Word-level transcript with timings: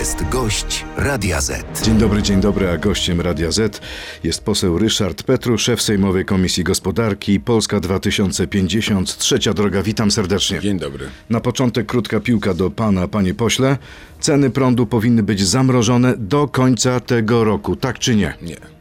jest 0.00 0.28
gość 0.28 0.84
Radia 0.96 1.40
Z. 1.40 1.82
Dzień 1.82 1.98
dobry, 1.98 2.22
dzień 2.22 2.40
dobry, 2.40 2.68
a 2.68 2.76
gościem 2.76 3.20
Radia 3.20 3.50
Z 3.50 3.80
jest 4.24 4.44
poseł 4.44 4.78
Ryszard 4.78 5.22
Petru, 5.22 5.58
szef 5.58 5.82
Sejmowej 5.82 6.24
Komisji 6.24 6.64
Gospodarki 6.64 7.40
Polska 7.40 7.80
2050, 7.80 9.16
trzecia 9.16 9.54
droga. 9.54 9.82
Witam 9.82 10.10
serdecznie. 10.10 10.60
Dzień 10.60 10.78
dobry. 10.78 11.08
Na 11.30 11.40
początek 11.40 11.86
krótka 11.86 12.20
piłka 12.20 12.54
do 12.54 12.70
pana, 12.70 13.08
panie 13.08 13.34
pośle. 13.34 13.78
Ceny 14.20 14.50
prądu 14.50 14.86
powinny 14.86 15.22
być 15.22 15.46
zamrożone 15.46 16.14
do 16.16 16.48
końca 16.48 17.00
tego 17.00 17.44
roku, 17.44 17.76
tak 17.76 17.98
czy 17.98 18.16
nie? 18.16 18.34
Nie. 18.42 18.79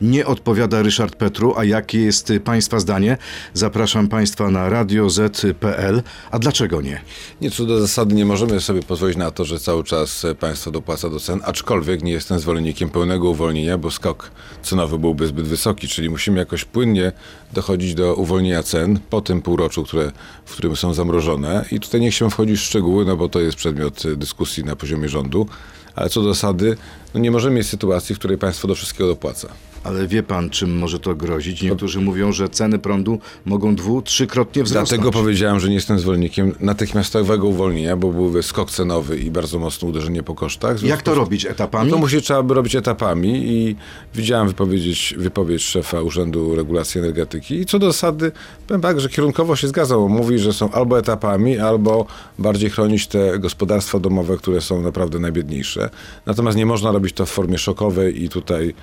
Nie 0.00 0.26
odpowiada 0.26 0.82
Ryszard 0.82 1.16
Petru, 1.16 1.54
a 1.56 1.64
jakie 1.64 2.00
jest 2.00 2.30
y, 2.30 2.40
państwa 2.40 2.80
zdanie? 2.80 3.18
Zapraszam 3.54 4.08
państwa 4.08 4.50
na 4.50 4.68
radioz.pl. 4.68 6.02
A 6.30 6.38
dlaczego 6.38 6.80
nie? 6.80 7.00
Nie, 7.40 7.50
co 7.50 7.64
do 7.64 7.80
zasady 7.80 8.14
nie 8.14 8.24
możemy 8.24 8.60
sobie 8.60 8.82
pozwolić 8.82 9.16
na 9.16 9.30
to, 9.30 9.44
że 9.44 9.60
cały 9.60 9.84
czas 9.84 10.24
e, 10.24 10.34
państwo 10.34 10.70
dopłaca 10.70 11.10
do 11.10 11.20
cen, 11.20 11.40
aczkolwiek 11.44 12.02
nie 12.02 12.12
jestem 12.12 12.38
zwolennikiem 12.38 12.90
pełnego 12.90 13.30
uwolnienia, 13.30 13.78
bo 13.78 13.90
skok 13.90 14.30
cenowy 14.62 14.98
byłby 14.98 15.26
zbyt 15.26 15.46
wysoki, 15.46 15.88
czyli 15.88 16.10
musimy 16.10 16.38
jakoś 16.38 16.64
płynnie 16.64 17.12
dochodzić 17.52 17.94
do 17.94 18.14
uwolnienia 18.14 18.62
cen 18.62 18.98
po 19.10 19.20
tym 19.20 19.42
półroczu, 19.42 19.84
które, 19.84 20.12
w 20.44 20.52
którym 20.52 20.76
są 20.76 20.94
zamrożone. 20.94 21.64
I 21.72 21.80
tutaj 21.80 22.00
nie 22.00 22.10
chciałbym 22.10 22.30
wchodzić 22.30 22.60
w 22.60 22.62
szczegóły, 22.62 23.04
no 23.04 23.16
bo 23.16 23.28
to 23.28 23.40
jest 23.40 23.56
przedmiot 23.56 24.02
dyskusji 24.16 24.64
na 24.64 24.76
poziomie 24.76 25.08
rządu, 25.08 25.46
ale 25.94 26.08
co 26.08 26.22
do 26.22 26.28
zasady, 26.28 26.76
no 27.14 27.20
nie 27.20 27.30
możemy 27.30 27.56
mieć 27.56 27.66
sytuacji, 27.66 28.14
w 28.14 28.18
której 28.18 28.38
państwo 28.38 28.68
do 28.68 28.74
wszystkiego 28.74 29.06
dopłaca. 29.06 29.48
Ale 29.84 30.06
wie 30.06 30.22
pan, 30.22 30.50
czym 30.50 30.78
może 30.78 30.98
to 30.98 31.14
grozić? 31.14 31.62
Niektórzy 31.62 32.00
mówią, 32.00 32.32
że 32.32 32.48
ceny 32.48 32.78
prądu 32.78 33.18
mogą 33.44 33.74
dwu, 33.74 34.02
trzykrotnie 34.02 34.64
wzrosnąć. 34.64 34.88
Dlatego 34.88 35.10
powiedziałem, 35.10 35.60
że 35.60 35.68
nie 35.68 35.74
jestem 35.74 35.98
zwolennikiem 35.98 36.54
natychmiastowego 36.60 37.46
uwolnienia, 37.46 37.96
bo 37.96 38.12
byłby 38.12 38.42
skok 38.42 38.70
cenowy 38.70 39.18
i 39.18 39.30
bardzo 39.30 39.58
mocne 39.58 39.88
uderzenie 39.88 40.22
po 40.22 40.34
kosztach. 40.34 40.82
Jak 40.82 41.02
to 41.02 41.14
robić? 41.14 41.46
Etapami? 41.46 41.90
To 41.90 41.98
musi 41.98 42.22
trzeba 42.22 42.42
by 42.42 42.54
robić 42.54 42.76
etapami 42.76 43.46
i 43.46 43.76
widziałem 44.14 44.48
wypowiedzieć, 44.48 45.14
wypowiedź 45.18 45.62
szefa 45.62 46.02
Urzędu 46.02 46.54
Regulacji 46.54 47.00
Energetyki 47.00 47.54
i 47.54 47.66
co 47.66 47.78
do 47.78 47.86
zasady, 47.86 48.32
powiem 48.66 48.80
tak, 48.80 49.00
że 49.00 49.08
kierunkowo 49.08 49.56
się 49.56 49.68
zgadzał. 49.68 50.08
Mówi, 50.08 50.38
że 50.38 50.52
są 50.52 50.72
albo 50.72 50.98
etapami, 50.98 51.58
albo 51.58 52.06
bardziej 52.38 52.70
chronić 52.70 53.06
te 53.06 53.38
gospodarstwa 53.38 53.98
domowe, 53.98 54.36
które 54.36 54.60
są 54.60 54.82
naprawdę 54.82 55.18
najbiedniejsze. 55.18 55.90
Natomiast 56.26 56.58
nie 56.58 56.66
można 56.66 56.92
robić 56.92 57.12
to 57.14 57.26
w 57.26 57.30
formie 57.30 57.58
szokowej 57.58 58.24
i 58.24 58.28
tutaj 58.28 58.74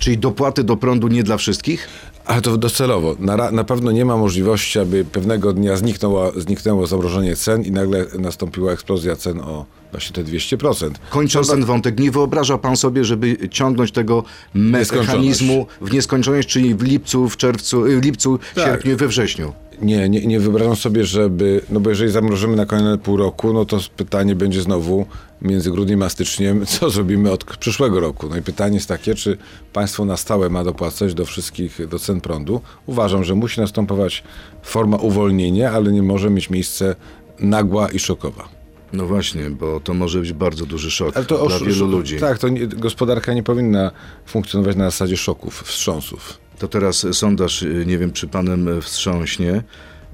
Czyli 0.00 0.18
dopłaty 0.18 0.64
do 0.64 0.76
prądu 0.76 1.08
nie 1.08 1.22
dla 1.22 1.36
wszystkich? 1.36 1.88
ale 2.30 2.42
to 2.42 2.56
docelowo. 2.56 3.16
Na, 3.18 3.50
na 3.50 3.64
pewno 3.64 3.92
nie 3.92 4.04
ma 4.04 4.16
możliwości, 4.16 4.78
aby 4.78 5.04
pewnego 5.04 5.52
dnia 5.52 5.76
zniknęło, 5.76 6.32
zniknęło 6.36 6.86
zamrożenie 6.86 7.36
cen 7.36 7.62
i 7.62 7.70
nagle 7.70 8.06
nastąpiła 8.18 8.72
eksplozja 8.72 9.16
cen 9.16 9.40
o 9.40 9.66
właśnie 9.90 10.14
te 10.14 10.24
200%. 10.24 10.90
Kończąc 11.10 11.50
ten 11.50 11.64
wątek, 11.64 12.00
nie 12.00 12.10
wyobraża 12.10 12.58
pan 12.58 12.76
sobie, 12.76 13.04
żeby 13.04 13.48
ciągnąć 13.50 13.92
tego 13.92 14.24
mechanizmu 14.54 15.66
w 15.80 15.92
nieskończoność, 15.92 16.48
czyli 16.48 16.74
w 16.74 16.82
lipcu, 16.82 17.28
w 17.28 17.36
czerwcu, 17.36 17.86
y, 17.86 18.00
w 18.00 18.04
lipcu, 18.04 18.38
Tak. 18.54 18.64
sierpniu 18.64 18.96
we 18.96 19.08
wrześniu? 19.08 19.52
Nie, 19.82 20.08
nie, 20.08 20.26
nie 20.26 20.40
wyobrażam 20.40 20.76
sobie, 20.76 21.04
żeby, 21.04 21.60
no 21.70 21.80
bo 21.80 21.90
jeżeli 21.90 22.10
zamrożymy 22.10 22.56
na 22.56 22.66
kolejne 22.66 22.98
pół 22.98 23.16
roku, 23.16 23.52
no 23.52 23.64
to 23.64 23.78
pytanie 23.96 24.34
będzie 24.34 24.62
znowu 24.62 25.06
między 25.42 25.70
grudniem 25.70 26.02
a 26.02 26.08
styczniem, 26.08 26.66
co 26.78 26.90
zrobimy 26.90 27.30
od 27.32 27.44
przyszłego 27.44 28.00
roku. 28.00 28.28
No 28.28 28.36
i 28.36 28.42
pytanie 28.42 28.74
jest 28.74 28.88
takie, 28.88 29.14
czy 29.14 29.36
państwo 29.72 30.04
na 30.04 30.16
stałe 30.16 30.50
ma 30.50 30.64
dopłacać 30.64 31.14
do 31.14 31.24
wszystkich, 31.24 31.88
do 31.88 31.98
cen 31.98 32.20
prądu. 32.20 32.60
Uważam, 32.86 33.24
że 33.24 33.34
musi 33.34 33.60
następować 33.60 34.22
forma 34.62 34.96
uwolnienia, 34.96 35.72
ale 35.72 35.92
nie 35.92 36.02
może 36.02 36.30
mieć 36.30 36.50
miejsce 36.50 36.94
nagła 37.38 37.88
i 37.88 37.98
szokowa. 37.98 38.59
No 38.92 39.06
właśnie, 39.06 39.50
bo 39.50 39.80
to 39.80 39.94
może 39.94 40.20
być 40.20 40.32
bardzo 40.32 40.66
duży 40.66 40.90
szok 40.90 41.16
Ale 41.16 41.24
to 41.26 41.48
dla 41.48 41.58
wielu 41.58 41.70
sz- 41.70 41.90
ludzi. 41.90 42.16
Tak, 42.18 42.38
to 42.38 42.48
nie, 42.48 42.66
gospodarka 42.66 43.34
nie 43.34 43.42
powinna 43.42 43.90
funkcjonować 44.26 44.76
na 44.76 44.84
zasadzie 44.84 45.16
szoków, 45.16 45.62
wstrząsów. 45.62 46.38
To 46.58 46.68
teraz 46.68 47.06
sondaż, 47.12 47.62
y, 47.62 47.84
nie 47.86 47.98
wiem 47.98 48.12
czy 48.12 48.28
panem 48.28 48.68
y, 48.68 48.80
wstrząśnie. 48.82 49.62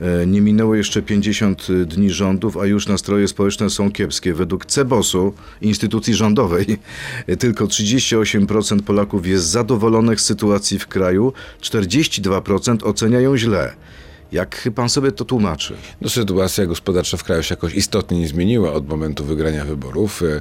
E, 0.00 0.26
Nie 0.26 0.40
minęło 0.40 0.74
jeszcze 0.74 1.02
50 1.02 1.66
dni 1.86 2.10
rządów, 2.10 2.56
a 2.56 2.66
już 2.66 2.86
nastroje 2.88 3.28
społeczne 3.28 3.70
są 3.70 3.92
kiepskie. 3.92 4.34
Według 4.34 4.66
CEBOS-u, 4.66 5.34
instytucji 5.60 6.14
rządowej, 6.14 6.78
y, 7.28 7.36
tylko 7.42 7.64
38% 7.66 8.82
Polaków 8.82 9.26
jest 9.26 9.44
zadowolonych 9.46 10.20
z 10.20 10.24
sytuacji 10.24 10.78
w 10.78 10.86
kraju, 10.86 11.32
42% 11.60 12.84
oceniają 12.84 13.36
źle. 13.36 13.72
Jak 14.32 14.68
pan 14.74 14.88
sobie 14.88 15.12
to 15.12 15.24
tłumaczy? 15.24 15.74
No, 16.00 16.08
sytuacja 16.08 16.66
gospodarcza 16.66 17.16
w 17.16 17.24
kraju 17.24 17.42
się 17.42 17.52
jakoś 17.52 17.74
istotnie 17.74 18.18
nie 18.20 18.28
zmieniła 18.28 18.72
od 18.72 18.88
momentu 18.88 19.24
wygrania 19.24 19.64
wyborów. 19.64 20.22
E, 20.22 20.40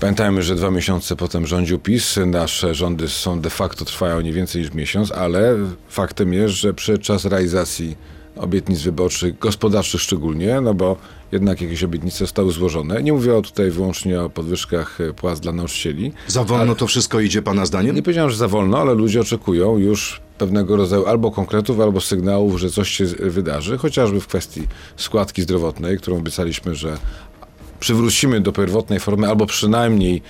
Pamiętajmy, 0.00 0.42
że 0.42 0.54
dwa 0.54 0.70
miesiące 0.70 1.16
potem 1.16 1.46
rządził 1.46 1.78
PiS. 1.78 2.18
Nasze 2.26 2.74
rządy 2.74 3.08
są 3.08 3.40
de 3.40 3.50
facto 3.50 3.84
trwają 3.84 4.20
nie 4.20 4.32
więcej 4.32 4.62
niż 4.62 4.72
miesiąc, 4.72 5.12
ale 5.12 5.56
faktem 5.88 6.32
jest, 6.32 6.54
że 6.54 6.74
przyszedł 6.74 7.04
czas 7.04 7.24
realizacji 7.24 7.96
obietnic 8.36 8.80
wyborczych, 8.82 9.38
gospodarczych 9.38 10.00
szczególnie, 10.00 10.60
no 10.60 10.74
bo 10.74 10.96
jednak 11.32 11.60
jakieś 11.60 11.84
obietnice 11.84 12.18
zostały 12.18 12.52
złożone. 12.52 13.02
Nie 13.02 13.12
mówię 13.12 13.42
tutaj 13.42 13.70
wyłącznie 13.70 14.20
o 14.22 14.30
podwyżkach 14.30 15.00
e, 15.00 15.12
płac 15.12 15.40
dla 15.40 15.52
nauczycieli. 15.52 16.12
Za 16.26 16.44
wolno 16.44 16.74
to 16.74 16.86
wszystko 16.86 17.20
idzie 17.20 17.42
pana 17.42 17.66
zdaniem? 17.66 17.96
Nie 17.96 18.02
powiedziałem, 18.02 18.30
że 18.30 18.36
za 18.36 18.48
wolno, 18.48 18.78
ale 18.78 18.94
ludzie 18.94 19.20
oczekują 19.20 19.78
już 19.78 20.20
pewnego 20.38 20.76
rodzaju 20.76 21.06
albo 21.06 21.30
konkretów, 21.30 21.80
albo 21.80 22.00
sygnałów, 22.00 22.60
że 22.60 22.70
coś 22.70 22.90
się 22.90 23.04
wydarzy, 23.06 23.78
chociażby 23.78 24.20
w 24.20 24.26
kwestii 24.26 24.62
składki 24.96 25.42
zdrowotnej, 25.42 25.98
którą 25.98 26.16
obiecaliśmy, 26.16 26.74
że 26.74 26.98
przywrócimy 27.80 28.40
do 28.40 28.52
pierwotnej 28.52 29.00
formy, 29.00 29.28
albo 29.28 29.46
przynajmniej 29.46 30.22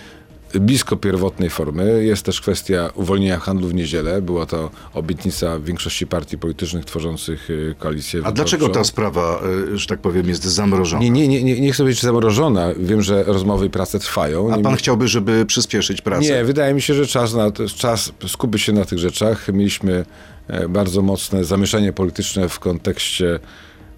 blisko 0.55 0.97
pierwotnej 0.97 1.51
formy. 1.51 2.05
Jest 2.05 2.23
też 2.23 2.41
kwestia 2.41 2.91
uwolnienia 2.95 3.39
handlu 3.39 3.69
w 3.69 3.75
niedzielę. 3.75 4.23
Była 4.23 4.47
to 4.47 4.71
obietnica 4.95 5.61
większości 5.61 6.07
partii 6.07 6.39
politycznych 6.39 6.85
tworzących 6.85 7.51
y, 7.51 7.75
koalicję 7.79 8.21
A 8.25 8.33
dlaczego 8.33 8.69
ta 8.69 8.85
sprawa, 8.85 9.41
y, 9.73 9.79
że 9.79 9.87
tak 9.87 10.01
powiem, 10.01 10.29
jest 10.29 10.45
zamrożona? 10.45 11.03
Nie, 11.03 11.11
nie, 11.11 11.29
nie, 11.29 11.45
nie, 11.45 11.61
nie 11.61 11.73
chcę 11.73 11.85
być 11.85 12.01
zamrożona. 12.01 12.75
Wiem, 12.79 13.03
że 13.03 13.23
rozmowy 13.23 13.67
i 13.67 13.71
prace 13.71 13.99
trwają. 13.99 14.53
A 14.53 14.59
pan 14.59 14.77
chciałby, 14.77 15.09
żeby 15.09 15.47
przyspieszyć 15.47 16.01
pracę? 16.01 16.23
nie, 16.23 16.45
wydaje 16.45 16.75
mi 16.75 16.83
się, 16.83 16.95
że 16.95 17.07
czas, 17.07 17.35
na, 17.35 17.53
czas 17.77 18.13
skupić 18.27 18.63
się 18.63 18.73
na 18.73 18.85
tych 18.85 18.99
rzeczach. 18.99 19.49
Mieliśmy 19.53 20.05
e, 20.49 20.69
bardzo 20.69 21.03
mocne 21.03 21.45
zamieszanie 21.45 21.93
polityczne 21.93 22.49
w 22.49 22.59
kontekście 22.59 23.39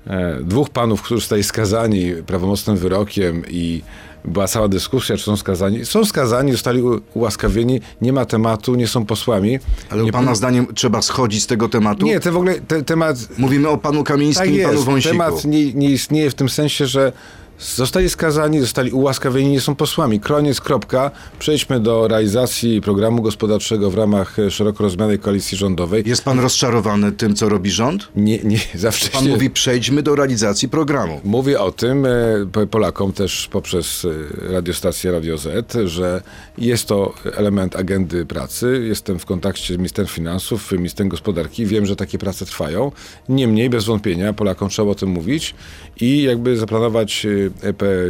e, 0.06 0.39
dwóch 0.43 0.71
panów, 0.71 1.03
którzy 1.03 1.21
zostali 1.21 1.44
skazani 1.44 2.12
prawomocnym 2.27 2.77
wyrokiem 2.77 3.43
i 3.50 3.83
była 4.25 4.48
cała 4.48 4.69
dyskusja, 4.69 5.16
czy 5.16 5.25
są 5.25 5.36
skazani. 5.36 5.86
Są 5.86 6.04
skazani, 6.04 6.53
zostali 6.53 6.82
ułaskawieni, 7.14 7.81
nie 8.00 8.12
ma 8.12 8.25
tematu, 8.25 8.75
nie 8.75 8.86
są 8.86 9.06
posłami. 9.06 9.58
Ale 9.91 10.03
nie, 10.03 10.12
pana 10.12 10.34
zdaniem 10.34 10.66
trzeba 10.75 11.03
schodzić 11.03 11.42
z 11.42 11.47
tego 11.47 11.69
tematu? 11.69 12.06
Nie, 12.06 12.20
to 12.20 12.32
w 12.32 12.36
ogóle 12.36 12.60
te, 12.60 12.82
temat 12.82 13.16
Mówimy 13.38 13.69
o 13.69 13.78
panu 13.78 14.04
Kamińskim 14.04 14.47
tak 14.47 14.54
i 14.54 14.62
panu 14.62 14.72
jest. 14.72 14.84
Wąsiku. 14.84 15.12
Temat 15.12 15.44
nie, 15.44 15.75
nie 15.75 15.91
istnieje 15.91 16.30
w 16.30 16.34
tym 16.34 16.48
sensie, 16.48 16.86
że 16.86 17.12
zostali 17.60 18.10
skazani, 18.10 18.60
zostali 18.60 18.93
ułaskawieni, 18.93 19.50
nie 19.50 19.60
są 19.60 19.75
posłami. 19.75 20.21
Koniec, 20.21 20.60
kropka. 20.60 21.10
Przejdźmy 21.38 21.81
do 21.81 22.09
realizacji 22.09 22.81
programu 22.81 23.22
gospodarczego 23.22 23.91
w 23.91 23.94
ramach 23.94 24.38
e, 24.38 24.50
szeroko 24.50 24.82
rozumianej 24.82 25.19
koalicji 25.19 25.59
rządowej. 25.59 26.03
Jest 26.06 26.25
pan 26.25 26.41
rozczarowany 26.41 27.12
tym, 27.12 27.34
co 27.34 27.48
robi 27.48 27.71
rząd? 27.71 28.09
Nie, 28.16 28.38
nie, 28.38 28.59
zawsze 28.75 29.10
Pan 29.10 29.28
mówi, 29.28 29.50
przejdźmy 29.50 30.03
do 30.03 30.15
realizacji 30.15 30.69
programu. 30.69 31.21
Mówię 31.25 31.60
o 31.60 31.72
tym 31.72 32.06
e, 32.06 32.10
po- 32.53 32.66
Polakom 32.66 33.12
też 33.12 33.48
poprzez 33.53 34.04
e, 34.04 34.53
radiostację 34.53 35.12
Radio 35.12 35.38
Z, 35.38 35.77
że 35.84 36.22
jest 36.59 36.87
to 36.87 37.15
element 37.37 37.77
agendy 37.77 38.27
pracy. 38.27 38.84
Jestem 38.88 39.19
w 39.19 39.27
kontakcie 39.27 39.75
z 39.75 39.77
ministrem 39.77 40.06
finansów, 40.06 40.72
ministrem 40.72 41.09
gospodarki. 41.09 41.66
Wiem, 41.66 41.87
że 41.87 41.97
takie 41.97 42.19
prace 42.19 42.47
trwają. 42.47 42.92
Niemniej, 43.28 43.71
bez 43.71 43.84
wątpienia, 43.84 44.32
Polakom 44.32 44.69
trzeba 44.69 44.91
o 44.91 44.94
tym 44.94 45.09
mówić 45.09 45.54
i 46.00 46.22
jakby 46.22 46.56
zaplanować 46.56 47.27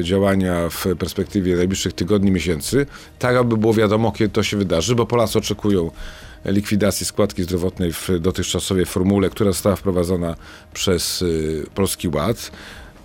działania 0.03 0.69
w 0.71 0.87
perspektywie 0.99 1.57
najbliższych 1.57 1.93
tygodni, 1.93 2.31
miesięcy, 2.31 2.87
tak 3.19 3.37
aby 3.37 3.57
było 3.57 3.75
wiadomo, 3.75 4.13
kiedy 4.13 4.31
to 4.31 4.43
się 4.43 4.57
wydarzy, 4.57 4.95
bo 4.95 5.07
Polacy 5.07 5.39
oczekują 5.39 5.91
likwidacji 6.45 7.07
składki 7.07 7.43
zdrowotnej 7.43 7.93
w 7.93 8.09
dotychczasowej 8.21 8.87
formule, 8.87 9.31
która 9.31 9.53
została 9.53 9.77
wprowadzona 9.77 10.35
przez 10.75 11.23
y, 11.23 11.67
Polski 11.75 12.09
Ład. 12.09 12.51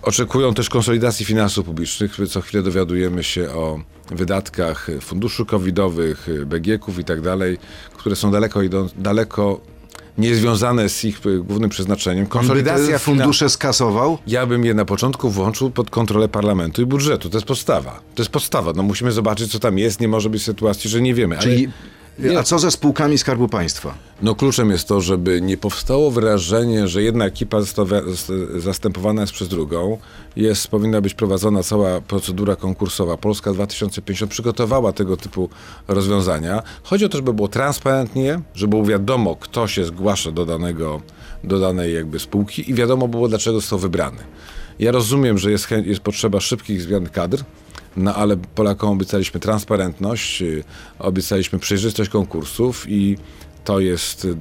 Oczekują 0.02 0.54
też 0.54 0.68
konsolidacji 0.68 1.26
finansów 1.26 1.66
publicznych. 1.66 2.16
Co 2.28 2.40
chwilę 2.40 2.62
dowiadujemy 2.62 3.24
się 3.24 3.50
o 3.50 3.80
wydatkach 4.10 4.90
funduszy 5.00 5.44
covidowych, 5.44 6.28
BGK-ów 6.46 6.98
i 6.98 7.04
tak 7.04 7.20
dalej, 7.20 7.58
które 7.96 8.16
są 8.16 8.30
daleko, 8.30 8.60
daleko 8.98 9.60
niezwiązane 10.18 10.88
z 10.88 11.04
ich 11.04 11.26
y, 11.26 11.38
głównym 11.38 11.70
przeznaczeniem. 11.70 12.26
Konsolidacja 12.26 12.98
fundusze 12.98 13.48
skasował? 13.48 14.18
ja 14.26 14.46
bym 14.46 14.64
je 14.64 14.74
na 14.74 14.84
początku 14.84 15.30
włączył 15.30 15.70
pod 15.70 15.90
kontrolę 15.90 16.28
parlamentu 16.28 16.82
i 16.82 16.86
budżetu. 16.86 17.30
To 17.30 17.36
jest 17.36 17.46
podstawa. 17.46 18.00
To 18.14 18.22
jest 18.22 18.32
podstawa. 18.32 18.72
No 18.76 18.82
musimy 18.82 19.12
zobaczyć, 19.12 19.52
co 19.52 19.58
tam 19.58 19.78
jest. 19.78 20.00
Nie 20.00 20.08
może 20.08 20.30
być 20.30 20.42
sytuacji, 20.42 20.90
że 20.90 21.00
nie 21.00 21.14
wiemy. 21.14 21.38
Czyli 21.38 21.68
Nie. 22.18 22.38
A 22.38 22.42
co 22.42 22.58
ze 22.58 22.70
spółkami 22.70 23.18
Skarbu 23.18 23.48
Państwa? 23.48 23.94
No 24.22 24.34
kluczem 24.34 24.70
jest 24.70 24.88
to, 24.88 25.00
żeby 25.00 25.40
nie 25.40 25.56
powstało 25.56 26.10
wrażenie, 26.10 26.88
że 26.88 27.02
jedna 27.02 27.26
ekipa 27.26 27.58
zastępowana 28.56 29.20
jest 29.20 29.32
przez 29.32 29.48
drugą. 29.48 29.98
Jest, 30.36 30.68
powinna 30.68 31.00
być 31.00 31.14
prowadzona 31.14 31.62
cała 31.62 32.00
procedura 32.00 32.56
konkursowa. 32.56 33.16
Polska 33.16 33.52
2050 33.52 34.30
przygotowała 34.30 34.92
tego 34.92 35.16
typu 35.16 35.48
rozwiązania. 35.88 36.62
Chodzi 36.82 37.04
o 37.04 37.08
to, 37.08 37.18
żeby 37.18 37.32
było 37.32 37.48
transparentnie, 37.48 38.40
żeby 38.54 38.70
było 38.70 38.84
wiadomo, 38.84 39.36
kto 39.36 39.68
się 39.68 39.84
zgłasza 39.84 40.32
do, 40.32 40.46
danego, 40.46 41.00
do 41.44 41.60
danej 41.60 41.94
jakby 41.94 42.18
spółki 42.18 42.70
i 42.70 42.74
wiadomo 42.74 43.08
było, 43.08 43.28
dlaczego 43.28 43.60
został 43.60 43.78
wybrany. 43.78 44.18
Ja 44.78 44.92
rozumiem, 44.92 45.38
że 45.38 45.50
jest, 45.50 45.68
jest 45.84 46.00
potrzeba 46.00 46.40
szybkich 46.40 46.82
zmian 46.82 47.08
kadr, 47.08 47.38
no 47.96 48.14
ale 48.14 48.36
Polakom 48.36 48.90
obiecaliśmy 48.90 49.40
transparentność, 49.40 50.42
y, 50.42 50.64
obiecaliśmy 50.98 51.58
przejrzystość 51.58 52.10
konkursów 52.10 52.84
i 52.88 53.16
to 53.64 53.80
jest, 53.80 54.24
y, 54.24 54.36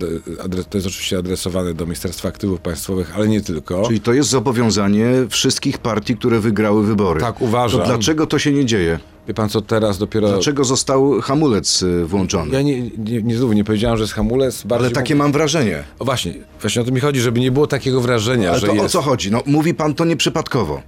to 0.70 0.78
jest 0.78 0.88
oczywiście 0.88 1.18
adresowane 1.18 1.74
do 1.74 1.86
Ministerstwa 1.86 2.30
Aktywów 2.30 2.60
Państwowych, 2.60 3.16
ale 3.16 3.28
nie 3.28 3.42
tylko. 3.42 3.88
Czyli 3.88 4.00
to 4.00 4.14
jest 4.14 4.30
zobowiązanie 4.30 5.08
wszystkich 5.30 5.78
partii, 5.78 6.18
które 6.18 6.40
wygrały 6.40 6.86
wybory. 6.86 7.22
Tak, 7.22 7.42
uważam. 7.42 7.82
To 7.82 7.88
dlaczego 7.88 8.28
to 8.28 8.40
się 8.40 8.52
nie 8.52 8.66
dzieje? 8.66 9.00
Wie 9.28 9.34
pan 9.34 9.50
co 9.50 9.62
teraz 9.62 9.98
dopiero... 9.98 10.28
Dlaczego 10.28 10.64
został 10.64 11.22
hamulec 11.22 11.82
y, 11.82 12.06
włączony? 12.06 12.54
Ja 12.54 12.62
nie, 12.62 12.82
nie, 12.82 13.22
nie, 13.24 13.38
znów 13.38 13.56
nie 13.56 13.64
powiedziałem, 13.64 13.98
że 13.98 14.04
jest 14.04 14.14
hamulec. 14.14 14.64
Bardziej 14.64 14.86
Ale 14.86 14.96
takie 14.96 15.16
mam 15.16 15.32
wrażenie. 15.32 15.84
O 16.00 16.06
właśnie, 16.06 16.34
właśnie 16.62 16.82
o 16.82 16.86
to 16.86 16.92
mi 16.92 17.00
chodzi, 17.00 17.20
żeby 17.20 17.40
nie 17.40 17.52
było 17.52 17.68
takiego 17.68 18.02
wrażenia, 18.02 18.50
Ale 18.50 18.60
że 18.60 18.68
to 18.68 18.74
jest... 18.74 18.86
o 18.86 18.90
co 18.90 19.02
chodzi? 19.02 19.32
No, 19.32 19.42
mówi 19.46 19.74
pan 19.74 19.94
to 19.94 20.06
nieprzypadkowo. 20.06 20.82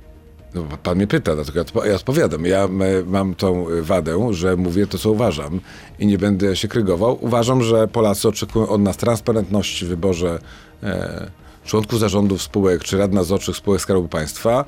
No, 0.58 0.78
pan 0.84 0.98
mnie 0.98 1.08
pyta, 1.08 1.36
dlatego 1.36 1.60
ja 1.60 1.66
odpo- 1.66 1.86
ja 1.86 1.96
odpowiadam. 1.96 2.46
Ja 2.46 2.68
mam 3.06 3.36
tą 3.36 3.66
wadę, 3.82 4.34
że 4.34 4.56
mówię 4.56 4.88
to, 4.88 4.98
co 4.98 5.12
uważam 5.12 5.60
i 6.00 6.08
nie 6.08 6.18
będę 6.18 6.56
się 6.56 6.68
krygował. 6.68 7.18
Uważam, 7.22 7.64
że 7.64 7.88
Polacy 7.88 8.28
oczekują 8.28 8.70
od 8.70 8.82
nas 8.82 8.98
transparentności 8.98 9.86
w 9.86 9.90
wyborze 9.90 10.40
e, 10.84 11.32
członków 11.66 12.00
zarządów 12.00 12.42
spółek 12.42 12.84
czy 12.84 12.98
rad 12.98 13.14
nadzorczych 13.14 13.56
spółek 13.58 13.82
Skarbu 13.82 14.08
Państwa. 14.08 14.66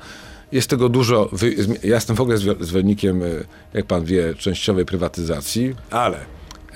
Jest 0.52 0.70
tego 0.70 0.88
dużo. 0.88 1.30
Ja 1.82 1.94
jestem 1.94 2.16
w 2.16 2.20
ogóle 2.20 2.36
zwo- 2.38 2.64
zwolennikiem, 2.64 3.22
y, 3.22 3.44
jak 3.74 3.86
pan 3.86 4.04
wie, 4.04 4.34
częściowej 4.34 4.84
prywatyzacji, 4.84 5.74
ale 5.90 6.18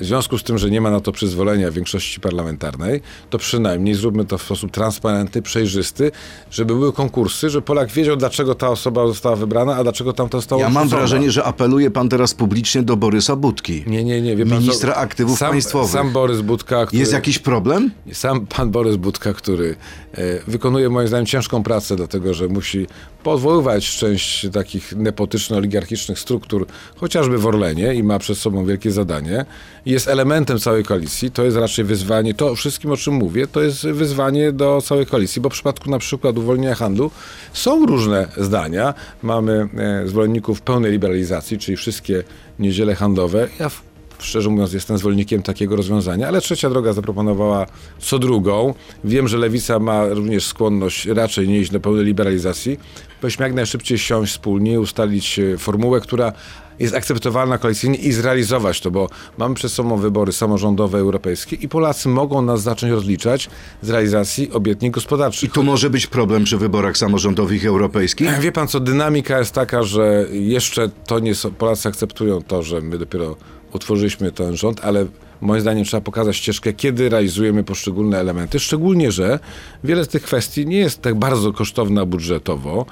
w 0.01 0.05
związku 0.05 0.39
z 0.39 0.43
tym, 0.43 0.59
że 0.59 0.71
nie 0.71 0.81
ma 0.81 0.91
na 0.91 1.01
to 1.01 1.13
przyzwolenia 1.13 1.71
większości 1.71 2.21
parlamentarnej, 2.21 3.01
to 3.31 3.39
przynajmniej 3.39 3.95
zróbmy 3.95 4.25
to 4.25 4.39
w 4.39 4.43
sposób 4.43 4.71
transparentny, 4.71 5.43
przejrzysty, 5.43 6.11
żeby 6.51 6.75
były 6.75 6.93
konkursy, 6.93 7.51
żeby 7.51 7.67
Polak 7.67 7.91
wiedział, 7.91 8.17
dlaczego 8.17 8.55
ta 8.55 8.69
osoba 8.69 9.07
została 9.07 9.37
wybrana, 9.37 9.77
a 9.77 9.83
dlaczego 9.83 10.13
tamta 10.13 10.39
została 10.39 10.63
Ja 10.63 10.69
mam 10.69 10.89
wrażenie, 10.89 11.31
że 11.31 11.45
apeluje 11.45 11.91
pan 11.91 12.09
teraz 12.09 12.35
publicznie 12.35 12.83
do 12.83 12.97
Borysa 12.97 13.37
Budki. 13.37 13.85
Nie, 13.87 14.05
nie, 14.05 14.23
nie. 14.23 14.37
Wie 14.37 14.47
pan, 14.47 14.59
Ministra 14.59 14.93
co? 14.93 14.99
aktywów 14.99 15.39
sam, 15.39 15.51
państwowych. 15.51 15.91
Sam 15.91 16.13
Borys 16.13 16.41
Budka, 16.41 16.87
który, 16.87 17.01
Jest 17.01 17.13
jakiś 17.13 17.39
problem? 17.39 17.91
sam 18.13 18.47
pan 18.47 18.71
Borys 18.71 18.97
Budka, 18.97 19.33
który 19.33 19.77
e, 20.15 20.41
wykonuje 20.47 20.89
moim 20.89 21.09
zdaniem 21.09 21.27
ciężką 21.27 21.63
pracę, 21.63 21.97
dlatego 21.97 22.35
że 22.35 22.49
musi 22.49 22.87
podwoływać 23.23 23.97
część 23.97 24.47
takich 24.53 24.97
nepotyczno-oligarchicznych 24.97 26.19
struktur, 26.19 26.67
chociażby 26.97 27.39
w 27.39 27.47
Orlenie 27.47 27.95
i 27.95 28.03
ma 28.03 28.19
przed 28.19 28.39
sobą 28.39 28.67
wielkie 28.67 28.91
zadanie. 28.91 29.45
Jest 29.87 30.09
elementem 30.09 30.59
całej 30.59 30.85
koalicji. 30.85 31.31
To 31.31 31.45
jest 31.45 31.57
raczej 31.57 31.85
wyzwanie, 31.85 32.35
to 32.35 32.55
wszystkim 32.55 32.91
o 32.91 32.97
czym 32.97 33.15
mówię, 33.15 33.47
to 33.47 33.63
jest 33.63 33.87
wyzwanie 33.87 34.53
do 34.53 34.83
całej 34.83 35.07
koalicji, 35.07 35.43
bo 35.43 35.49
w 35.49 35.53
przypadku 35.53 35.91
na 35.91 35.99
przykład 35.99 36.39
uwolnienia 36.39 36.75
handlu 36.75 37.11
są 37.53 37.87
różne 37.87 38.29
zdania. 38.37 38.95
Mamy 39.23 39.69
e, 39.77 40.09
zwolenników 40.09 40.61
pełnej 40.61 40.93
liberalizacji, 40.93 41.59
czyli 41.59 41.77
wszystkie 41.77 42.25
niedziele 42.59 42.95
handlowe. 42.95 43.49
Ja 43.61 43.71
Szczerze 44.19 44.51
mówiąc, 44.51 44.73
jestem 44.73 44.99
zwolennikiem 44.99 45.43
takiego 45.43 45.77
rozwiązania, 45.77 46.29
ale 46.29 46.41
trzecia 46.41 46.71
droga 46.71 46.93
zaproponowała 46.93 47.67
co 47.99 48.19
drugą. 48.19 48.75
Wiem, 49.05 49.29
że 49.29 49.39
lewica 49.39 49.79
ma 49.79 50.09
również 50.09 50.47
skłonność 50.47 51.07
raczej 51.07 51.49
nie 51.49 51.61
iść 51.61 51.71
do 51.71 51.81
pełnej 51.81 52.05
liberalizacji. 52.05 52.79
Powinniśmy 53.21 53.45
jak 53.45 53.55
najszybciej 53.55 53.99
siąść 53.99 54.33
wspólnie, 54.33 54.81
ustalić 54.81 55.39
e, 55.39 55.59
formułę, 55.59 56.01
która 56.01 56.33
jest 56.79 56.95
akceptowalna 56.95 57.59
koalicyjnie 57.59 57.99
i 57.99 58.13
zrealizować 58.13 58.81
to, 58.81 58.91
bo 58.91 59.09
mamy 59.39 59.55
przed 59.55 59.73
sobą 59.73 59.97
wybory 59.97 60.33
samorządowe, 60.33 60.99
europejskie 60.99 61.57
i 61.57 61.69
Polacy 61.69 62.09
mogą 62.09 62.43
nas 62.43 62.63
zacząć 62.63 62.93
rozliczać 62.93 63.51
z 63.83 63.91
realizacji 63.91 64.53
obietnic 64.53 64.95
gospodarczych. 64.95 65.51
I 65.51 65.53
tu 65.53 65.63
może 65.63 65.91
być 65.91 66.07
problem 66.07 66.45
przy 66.45 66.57
wyborach 66.59 66.97
samorządowych 66.97 67.67
europejskich? 67.67 68.39
Wie 68.39 68.53
pan 68.53 68.69
co, 68.69 68.81
dynamika 68.81 69.39
jest 69.39 69.53
taka, 69.53 69.83
że 69.83 70.27
jeszcze 70.33 70.89
to 71.07 71.19
nie 71.19 71.35
są, 71.35 71.51
Polacy 71.51 71.89
akceptują 71.89 72.43
to, 72.43 72.63
że 72.63 72.81
my 72.81 72.99
dopiero 72.99 73.37
utworzyliśmy 73.73 74.33
ten 74.33 74.57
rząd, 74.57 74.81
ale 74.85 75.07
moim 75.41 75.61
zdaniem 75.61 75.85
trzeba 75.85 76.01
pokazać 76.01 76.37
ścieżkę, 76.37 76.73
kiedy 76.73 77.09
realizujemy 77.09 77.65
poszczególne 77.65 78.19
elementy, 78.21 78.61
szczególnie, 78.61 79.13
że 79.13 79.39
wiele 79.85 80.05
z 80.05 80.09
tych 80.09 80.23
kwestii 80.23 80.67
nie 80.67 80.79
jest 80.79 81.03
tak 81.03 81.15
bardzo 81.15 81.53
kosztowna 81.53 82.07
budżetowo. 82.07 82.87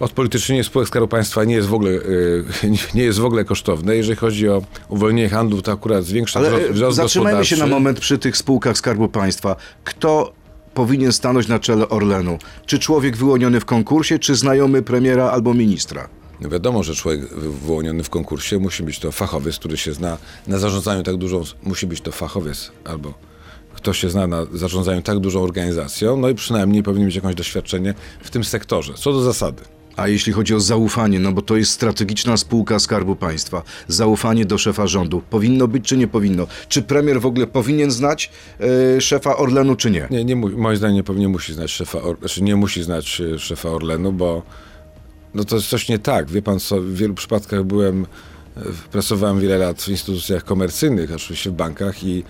Odpolitycznienie 0.00 0.64
spółek 0.64 0.88
Skarbu 0.88 1.08
Państwa 1.08 1.44
nie 1.44 1.54
jest 1.54 1.68
w 1.68 1.74
ogóle, 1.74 1.90
y, 1.90 2.44
nie 2.94 3.02
jest 3.02 3.18
w 3.18 3.24
ogóle 3.24 3.44
kosztowne. 3.44 3.96
Jeżeli 3.96 4.16
chodzi 4.16 4.48
o 4.48 4.62
uwolnienie 4.88 5.28
handlu, 5.28 5.62
to 5.62 5.72
akurat 5.72 6.04
zwiększa 6.04 6.38
Ale 6.38 6.48
wzrost, 6.48 6.70
e, 6.70 6.72
wzrost 6.72 6.96
zatrzymajmy 6.96 7.44
się 7.44 7.56
na 7.56 7.66
moment 7.66 8.00
przy 8.00 8.18
tych 8.18 8.36
spółkach 8.36 8.78
Skarbu 8.78 9.08
Państwa. 9.08 9.56
Kto 9.84 10.32
powinien 10.74 11.12
stanąć 11.12 11.48
na 11.48 11.58
czele 11.58 11.88
Orlenu? 11.88 12.38
Czy 12.66 12.78
człowiek 12.78 13.16
wyłoniony 13.16 13.60
w 13.60 13.64
konkursie, 13.64 14.18
czy 14.18 14.34
znajomy 14.34 14.82
premiera 14.82 15.30
albo 15.30 15.54
ministra? 15.54 16.08
No 16.40 16.48
wiadomo, 16.48 16.82
że 16.82 16.94
człowiek 16.94 17.20
wy- 17.20 17.52
wyłoniony 17.52 18.02
w 18.04 18.10
konkursie 18.10 18.58
musi 18.58 18.82
być 18.82 18.98
to 18.98 19.12
fachowiec, 19.12 19.58
który 19.58 19.76
się 19.76 19.92
zna 19.92 20.18
na 20.46 20.58
zarządzaniu 20.58 21.02
tak 21.02 21.16
dużą, 21.16 21.42
musi 21.62 21.86
być 21.86 22.00
to 22.00 22.12
fachowiec 22.12 22.72
albo 22.84 23.14
kto 23.74 23.92
się 23.92 24.10
zna 24.10 24.26
na 24.26 24.46
zarządzaniu 24.52 25.02
tak 25.02 25.18
dużą 25.18 25.42
organizacją, 25.42 26.16
no 26.16 26.28
i 26.28 26.34
przynajmniej 26.34 26.82
powinien 26.82 27.06
mieć 27.06 27.16
jakieś 27.16 27.34
doświadczenie 27.34 27.94
w 28.22 28.30
tym 28.30 28.44
sektorze. 28.44 28.94
Co 28.94 29.12
do 29.12 29.20
zasady. 29.22 29.62
A 29.96 30.08
jeśli 30.08 30.32
chodzi 30.32 30.54
o 30.54 30.60
zaufanie, 30.60 31.20
no 31.20 31.32
bo 31.32 31.42
to 31.42 31.56
jest 31.56 31.72
strategiczna 31.72 32.36
spółka 32.36 32.78
Skarbu 32.78 33.16
Państwa, 33.16 33.62
zaufanie 33.88 34.44
do 34.44 34.58
szefa 34.58 34.86
rządu, 34.86 35.22
powinno 35.30 35.68
być 35.68 35.84
czy 35.84 35.96
nie 35.96 36.08
powinno? 36.08 36.46
Czy 36.68 36.82
premier 36.82 37.20
w 37.20 37.26
ogóle 37.26 37.46
powinien 37.46 37.90
znać 37.90 38.30
e, 38.96 39.00
szefa 39.00 39.36
Orlenu, 39.36 39.76
czy 39.76 39.90
nie? 39.90 40.08
Nie, 40.10 40.24
nie, 40.24 40.36
moim 40.36 40.76
zdaniem 40.76 40.96
nie, 40.96 41.04
powinien 41.04 41.30
musi 41.30 41.54
znać 41.54 41.70
szefa, 41.70 42.02
Or, 42.02 42.18
znaczy 42.18 42.42
nie 42.42 42.56
musi 42.56 42.82
znać 42.82 43.20
e, 43.20 43.38
szefa 43.38 43.68
Orlenu, 43.68 44.12
bo 44.12 44.42
no 45.34 45.44
to 45.44 45.56
jest 45.56 45.68
coś 45.68 45.88
nie 45.88 45.98
tak. 45.98 46.30
Wie 46.30 46.42
pan 46.42 46.60
co, 46.60 46.80
w 46.80 46.94
wielu 46.94 47.14
przypadkach 47.14 47.64
byłem, 47.64 48.06
e, 48.56 48.60
pracowałem 48.92 49.40
wiele 49.40 49.58
lat 49.58 49.82
w 49.82 49.88
instytucjach 49.88 50.44
komercyjnych, 50.44 51.12
oczywiście 51.12 51.50
w 51.50 51.54
bankach 51.54 52.04
i 52.04 52.24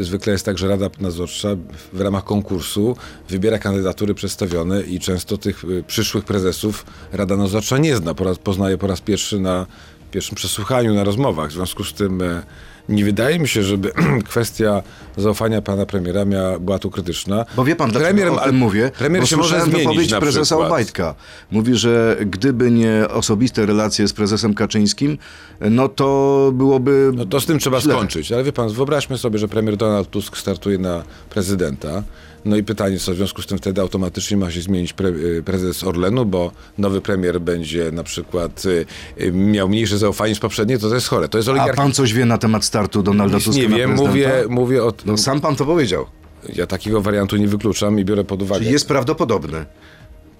zwykle 0.00 0.32
jest 0.32 0.44
tak, 0.44 0.58
że 0.58 0.68
Rada 0.68 0.90
Nadzorcza 1.00 1.48
w 1.92 2.00
ramach 2.00 2.24
konkursu 2.24 2.96
wybiera 3.28 3.58
kandydatury 3.58 4.14
przedstawione 4.14 4.82
i 4.82 5.00
często 5.00 5.38
tych 5.38 5.64
e, 5.64 5.82
przyszłych 5.82 6.24
prezesów 6.24 6.86
Rada 7.12 7.36
Nadzorcza 7.36 7.78
nie 7.78 7.96
zna, 7.96 8.14
poznaje 8.44 8.78
po 8.78 8.86
raz 8.86 9.00
pierwszy 9.00 9.40
na 9.40 9.66
pierwszym 10.10 10.34
przesłuchaniu, 10.34 10.94
na 10.94 11.04
rozmowach. 11.04 11.50
W 11.50 11.52
związku 11.52 11.84
z 11.84 11.92
tym 11.92 12.22
e, 12.22 12.42
nie 12.88 13.04
wydaje 13.04 13.38
mi 13.38 13.48
się, 13.48 13.62
żeby 13.62 13.92
kwestia 14.28 14.82
zaufania 15.16 15.62
pana 15.62 15.86
premiera 15.86 16.24
miała, 16.24 16.58
była 16.58 16.78
tu 16.78 16.90
krytyczna. 16.90 17.44
Bo 17.56 17.64
wie 17.64 17.76
pan, 17.76 17.90
dlaczego 17.90 18.14
Premier- 18.14 18.32
o 18.32 18.44
tym 18.44 18.56
mówię? 18.56 18.90
Premier 18.98 19.22
Bo 19.22 19.26
się 19.26 19.36
może 19.36 19.60
zmienić 19.60 19.78
wypowiedź 19.78 20.10
na 20.10 20.20
prezesa 20.20 20.44
przykład. 20.44 20.66
Obajtka. 20.68 21.14
Mówi, 21.50 21.74
że 21.76 22.16
gdyby 22.26 22.70
nie 22.70 23.08
osobiste 23.10 23.66
relacje 23.66 24.08
z 24.08 24.12
prezesem 24.12 24.54
Kaczyńskim, 24.54 25.18
no 25.60 25.88
to 25.88 26.50
byłoby 26.54 27.10
No 27.14 27.26
to 27.26 27.40
z 27.40 27.46
tym 27.46 27.58
trzeba 27.58 27.80
źle. 27.80 27.94
skończyć. 27.94 28.32
Ale 28.32 28.44
wie 28.44 28.52
pan, 28.52 28.68
wyobraźmy 28.72 29.18
sobie, 29.18 29.38
że 29.38 29.48
premier 29.48 29.76
Donald 29.76 30.10
Tusk 30.10 30.36
startuje 30.36 30.78
na 30.78 31.02
prezydenta. 31.30 32.02
No 32.44 32.56
i 32.56 32.62
pytanie, 32.62 32.98
co 32.98 33.12
w 33.12 33.16
związku 33.16 33.42
z 33.42 33.46
tym 33.46 33.58
wtedy 33.58 33.80
automatycznie 33.80 34.36
ma 34.36 34.50
się 34.50 34.60
zmienić 34.60 34.92
pre, 34.92 35.08
y, 35.08 35.42
prezes 35.44 35.84
Orlenu, 35.84 36.26
bo 36.26 36.52
nowy 36.78 37.00
premier 37.00 37.40
będzie 37.40 37.92
na 37.92 38.04
przykład 38.04 38.64
y, 38.64 38.86
y, 39.20 39.32
miał 39.32 39.68
mniejsze 39.68 39.98
zaufanie 39.98 40.30
niż 40.30 40.40
poprzednie, 40.40 40.78
to 40.78 40.88
to 40.88 40.94
jest 40.94 41.08
chore. 41.08 41.28
To 41.28 41.38
jest 41.38 41.48
A 41.48 41.52
oligarchia. 41.52 41.82
pan 41.82 41.92
coś 41.92 42.14
wie 42.14 42.24
na 42.24 42.38
temat 42.38 42.64
startu 42.64 43.02
Donalda 43.02 43.40
Tuska 43.40 43.62
nie 43.62 43.68
wiem, 43.68 43.94
mówię, 43.94 44.32
mówię 44.48 44.84
o... 44.84 44.92
No 45.06 45.16
sam 45.16 45.40
pan 45.40 45.56
to 45.56 45.64
powiedział. 45.64 46.06
Ja 46.54 46.66
takiego 46.66 47.00
wariantu 47.00 47.36
nie 47.36 47.48
wykluczam 47.48 47.98
i 47.98 48.04
biorę 48.04 48.24
pod 48.24 48.42
uwagę. 48.42 48.60
Czyli 48.60 48.72
jest 48.72 48.88
prawdopodobny. 48.88 49.66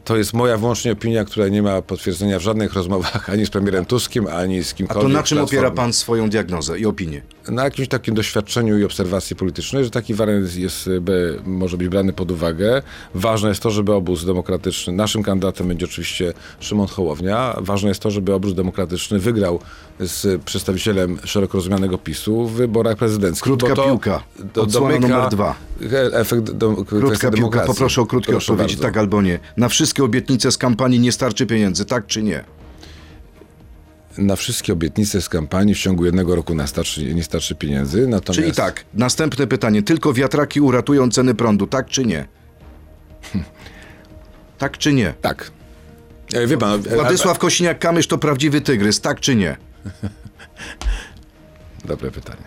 To 0.09 0.17
jest 0.17 0.33
moja 0.35 0.57
wyłącznie 0.57 0.93
opinia, 0.93 1.25
która 1.25 1.49
nie 1.49 1.63
ma 1.63 1.83
potwierdzenia 1.83 2.39
w 2.39 2.43
żadnych 2.43 2.73
rozmowach 2.75 3.31
ani 3.31 3.47
z 3.47 3.51
premierem 3.51 3.85
Tuskiem, 3.85 4.27
ani 4.27 4.65
z 4.65 4.73
A 4.73 4.77
kimkolwiek. 4.77 5.03
to 5.03 5.09
na 5.19 5.23
czym 5.23 5.39
opiera 5.39 5.71
pan 5.71 5.93
swoją 5.93 6.31
diagnozę 6.31 6.79
i 6.79 6.87
opinię? 6.87 7.23
na 7.51 7.65
jakimś 7.65 7.89
takim 7.89 8.15
doświadczeniu 8.15 8.79
i 8.79 8.85
obserwacji 8.85 9.37
politycznej, 9.37 9.85
że 9.85 9.91
taki 9.91 10.15
wariant 10.15 10.55
jest, 10.57 10.91
by, 11.01 11.41
może 11.47 11.77
być 11.77 11.89
brany 11.89 12.13
pod 12.13 12.31
uwagę. 12.31 12.83
Ważne 13.15 13.49
jest 13.49 13.63
to, 13.63 13.71
żeby 13.71 13.93
obóz 13.95 14.25
demokratyczny, 14.25 14.93
naszym 14.93 15.23
kandydatem 15.23 15.69
będzie 15.69 15.87
oczywiście 15.87 16.33
Szymon 16.61 16.87
Hołownia, 16.87 17.57
ważne 17.61 17.89
jest 17.89 18.01
to, 18.01 18.11
żeby 18.11 18.35
obóz 18.35 18.55
demokratyczny 18.55 19.19
wygrał 19.19 19.61
z 20.01 20.43
przedstawicielem 20.43 21.19
szeroko 21.25 21.59
rozumianego 21.59 21.99
PiSu 21.99 22.47
w 22.49 22.53
wyborach 22.53 22.97
prezydenckich. 22.97 23.43
Krótka 23.43 23.75
to 23.75 23.85
piłka. 23.85 24.23
do- 24.55 24.67
domyka 24.67 25.09
numer 25.09 25.29
dwa. 25.31 25.55
Efekt 26.13 26.51
do, 26.51 26.73
Krótka 26.85 27.09
piłka, 27.19 27.31
demokracji. 27.31 27.75
poproszę 27.75 28.01
o 28.01 28.07
krótkie 28.07 28.33
Proszę 28.33 28.53
odpowiedzi, 28.53 28.75
bardzo. 28.77 28.89
tak 28.89 28.97
albo 28.97 29.23
nie. 29.23 29.39
Na 29.57 29.69
wszystkie 29.69 29.98
obietnice 30.05 30.53
z 30.53 30.59
kampanii 30.59 31.01
nie 31.01 31.13
starczy 31.13 31.47
pieniędzy, 31.47 31.85
tak 31.85 32.07
czy 32.07 32.23
nie? 32.23 32.45
Na 34.19 34.37
wszystkie 34.37 34.73
obietnice 34.73 35.23
z 35.23 35.29
kampanii 35.29 35.75
w 35.75 35.79
ciągu 35.79 36.05
jednego 36.05 36.37
roku 36.37 36.55
starczy, 36.67 37.15
nie 37.15 37.23
starczy 37.23 37.55
pieniędzy. 37.55 38.09
Natomiast 38.09 38.41
Czyli 38.41 38.53
tak, 38.53 38.85
następne 38.95 39.47
pytanie. 39.47 39.83
Tylko 39.83 40.13
wiatraki 40.13 40.61
uratują 40.61 41.11
ceny 41.11 41.35
prądu, 41.35 41.67
tak 41.67 41.87
czy 41.87 42.05
nie? 42.05 42.29
Tak 44.59 44.79
czy 44.79 44.93
nie? 44.93 45.15
Tak. 45.21 45.51
E, 46.35 46.47
Wie 46.47 46.59
pan, 46.59 46.81
e, 46.91 46.95
Władysław 46.95 47.39
Kosiniak-Kamysz 47.39 48.07
to 48.07 48.19
prawdziwy 48.19 48.61
tygrys, 48.61 49.01
tak 49.01 49.21
czy 49.21 49.37
nie? 49.37 49.57
Dobre 51.85 52.11
pytanie. 52.11 52.43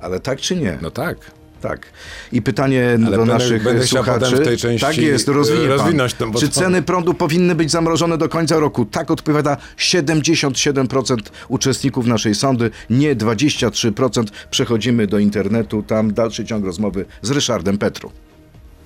Ale 0.00 0.20
tak 0.20 0.40
czy 0.40 0.56
nie? 0.56 0.78
No 0.82 0.90
tak. 0.90 1.16
Tak. 1.62 1.86
I 2.32 2.42
pytanie 2.42 2.88
Ale 2.96 3.10
do 3.10 3.16
będę- 3.16 3.32
naszych 3.32 3.62
będę 3.62 3.86
słuchaczy. 3.86 4.36
w 4.36 4.44
tej 4.44 4.56
części, 4.56 4.86
tak 4.86 4.96
jest, 4.98 5.28
rozwinie 5.28 5.68
pan. 5.68 5.78
rozwinąć 5.78 6.14
bo 6.32 6.40
Czy 6.40 6.48
ceny 6.48 6.82
prądu 6.82 7.14
powinny 7.14 7.54
być 7.54 7.70
zamrożone 7.70 8.18
do 8.18 8.28
końca 8.28 8.58
roku? 8.58 8.84
Tak 8.84 9.10
odpowiada 9.10 9.56
77% 9.76 11.16
uczestników 11.48 12.06
naszej 12.06 12.34
sądy, 12.34 12.70
nie 12.90 13.16
23%. 13.16 14.24
Przechodzimy 14.50 15.06
do 15.06 15.18
internetu, 15.18 15.82
tam 15.82 16.14
dalszy 16.14 16.44
ciąg 16.44 16.64
rozmowy 16.64 17.04
z 17.22 17.30
Ryszardem 17.30 17.78
Petru. 17.78 18.10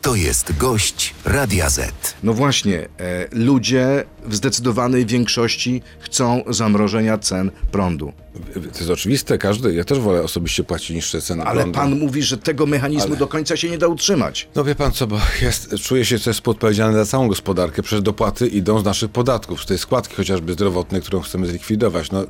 To 0.06 0.14
jest 0.14 0.56
gość 0.58 1.14
Radia 1.24 1.70
Z. 1.70 2.14
No 2.22 2.32
właśnie, 2.34 2.78
e, 2.78 2.88
ludzie 3.32 4.04
w 4.26 4.34
zdecydowanej 4.34 5.06
większości 5.06 5.82
chcą 6.00 6.42
zamrożenia 6.48 7.18
cen 7.18 7.50
prądu. 7.70 8.12
To 8.54 8.78
jest 8.78 8.90
oczywiste, 8.90 9.38
każdy. 9.38 9.74
Ja 9.74 9.84
też 9.84 9.98
wolę 9.98 10.22
osobiście 10.22 10.64
płacić 10.64 10.90
niższe 10.90 11.22
ceny 11.22 11.44
Ale 11.44 11.60
prądu. 11.60 11.78
pan 11.78 11.98
mówi, 11.98 12.22
że 12.22 12.38
tego 12.38 12.66
mechanizmu 12.66 13.16
do 13.16 13.26
końca 13.26 13.56
się 13.56 13.70
nie 13.70 13.78
da 13.78 13.86
utrzymać. 13.86 14.48
No 14.54 14.64
wie 14.64 14.74
pan 14.74 14.92
co, 14.92 15.06
bo 15.06 15.18
jest, 15.42 15.74
czuję 15.74 16.04
się 16.04 16.18
też 16.18 16.36
współodpowiedzialny 16.36 16.98
za 16.98 17.06
całą 17.06 17.28
gospodarkę. 17.28 17.82
Przecież 17.82 18.02
dopłaty 18.02 18.46
idą 18.46 18.80
z 18.80 18.84
naszych 18.84 19.10
podatków, 19.10 19.62
z 19.62 19.66
tej 19.66 19.78
składki 19.78 20.14
chociażby 20.14 20.52
zdrowotnej, 20.52 21.02
którą 21.02 21.20
chcemy 21.20 21.46
zlikwidować. 21.46 22.10
No, 22.10 22.24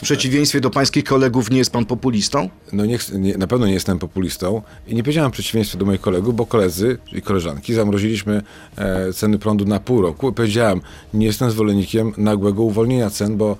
W 0.00 0.02
przeciwieństwie 0.02 0.60
do 0.60 0.70
pańskich 0.70 1.04
kolegów 1.04 1.50
nie 1.50 1.58
jest 1.58 1.72
pan 1.72 1.84
populistą? 1.86 2.48
no 2.72 2.86
nie, 2.86 2.98
nie, 3.12 3.36
na 3.36 3.46
pewno 3.46 3.66
nie 3.66 3.72
jestem 3.72 3.98
populistą 3.98 4.62
i 4.86 4.94
nie 4.94 5.02
powiedziałem 5.02 5.30
w 5.30 5.34
przeciwieństwie 5.34 5.78
do 5.78 5.84
moich 5.84 6.00
kolegów, 6.00 6.36
bo 6.36 6.46
koledzy 6.46 6.98
i 7.12 7.22
koleżanki 7.22 7.74
zamroziliśmy 7.74 8.42
e, 8.76 9.12
ceny 9.12 9.38
prądu 9.38 9.64
na 9.64 9.80
pół 9.80 10.02
roku. 10.02 10.32
Powiedziałem, 10.32 10.80
nie 11.14 11.26
jestem 11.26 11.50
zwolennikiem 11.50 12.12
nagłego 12.16 12.62
uwolnienia 12.62 13.10
cen, 13.10 13.36
bo 13.36 13.56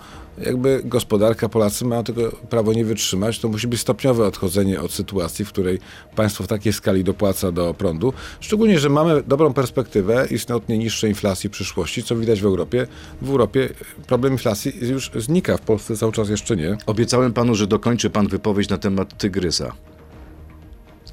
jakby 0.46 0.80
gospodarka, 0.84 1.48
Polacy 1.48 1.84
mają 1.84 2.04
tego 2.04 2.32
prawo 2.50 2.72
nie 2.72 2.84
wytrzymać, 2.84 3.38
to 3.38 3.48
musi 3.48 3.68
być 3.68 3.80
stopniowe 3.80 4.26
odchodzenie 4.26 4.80
od 4.80 4.92
sytuacji, 4.92 5.44
w 5.44 5.48
której 5.48 5.78
państwo 6.16 6.44
w 6.44 6.46
takiej 6.46 6.72
skali 6.72 7.04
dopłaca 7.04 7.52
do 7.52 7.74
prądu. 7.74 8.12
Szczególnie, 8.40 8.78
że 8.78 8.88
mamy 8.88 9.22
dobrą 9.22 9.52
perspektywę 9.52 10.26
istotnie 10.30 10.78
niższej 10.78 11.10
inflacji 11.10 11.48
w 11.48 11.52
przyszłości, 11.52 12.02
co 12.02 12.16
widać 12.16 12.40
w 12.40 12.46
Europie. 12.46 12.86
W 13.22 13.30
Europie 13.30 13.68
problem 14.06 14.32
inflacji 14.32 14.72
już 14.88 15.10
znika, 15.16 15.56
w 15.56 15.60
Polsce 15.60 15.96
cały 15.96 16.12
czas 16.12 16.28
jeszcze 16.28 16.56
nie. 16.56 16.76
Obiecałem 16.86 17.32
panu, 17.32 17.54
że 17.54 17.66
dokończy 17.66 18.10
pan 18.10 18.28
wypowiedź 18.28 18.68
na 18.68 18.78
temat 18.78 19.18
tygrysa. 19.18 19.72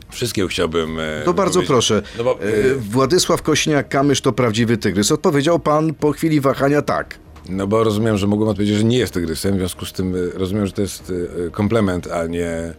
Wszystkiego 0.09 0.47
chciałbym. 0.47 0.99
e, 0.99 1.21
To 1.25 1.33
bardzo 1.33 1.61
proszę. 1.61 2.01
No 2.17 2.23
bo, 2.23 2.39
E, 2.41 2.75
Władysław 2.75 3.43
Kośniak-Kamysz 3.43 4.21
to 4.21 4.31
prawdziwy 4.33 4.77
tygrys. 4.77 5.11
Odpowiedział 5.11 5.59
pan 5.59 5.93
po 5.93 6.11
chwili 6.11 6.41
wahania 6.41 6.81
tak. 6.81 7.19
No 7.49 7.67
bo 7.67 7.83
rozumiem, 7.83 8.17
że 8.17 8.27
mogłem 8.27 8.49
odpowiedzieć, 8.49 8.77
że 8.77 8.83
nie 8.83 8.97
jest 8.97 9.13
tygrysem, 9.13 9.55
w 9.55 9.57
związku 9.57 9.85
z 9.85 9.93
tym 9.93 10.15
y, 10.15 10.31
rozumiem, 10.31 10.65
że 10.65 10.71
to 10.73 10.81
jest 10.81 11.09
y, 11.09 11.51
komplement, 11.51 12.07
a 12.11 12.27
nie 12.27 12.47
y, 12.47 12.73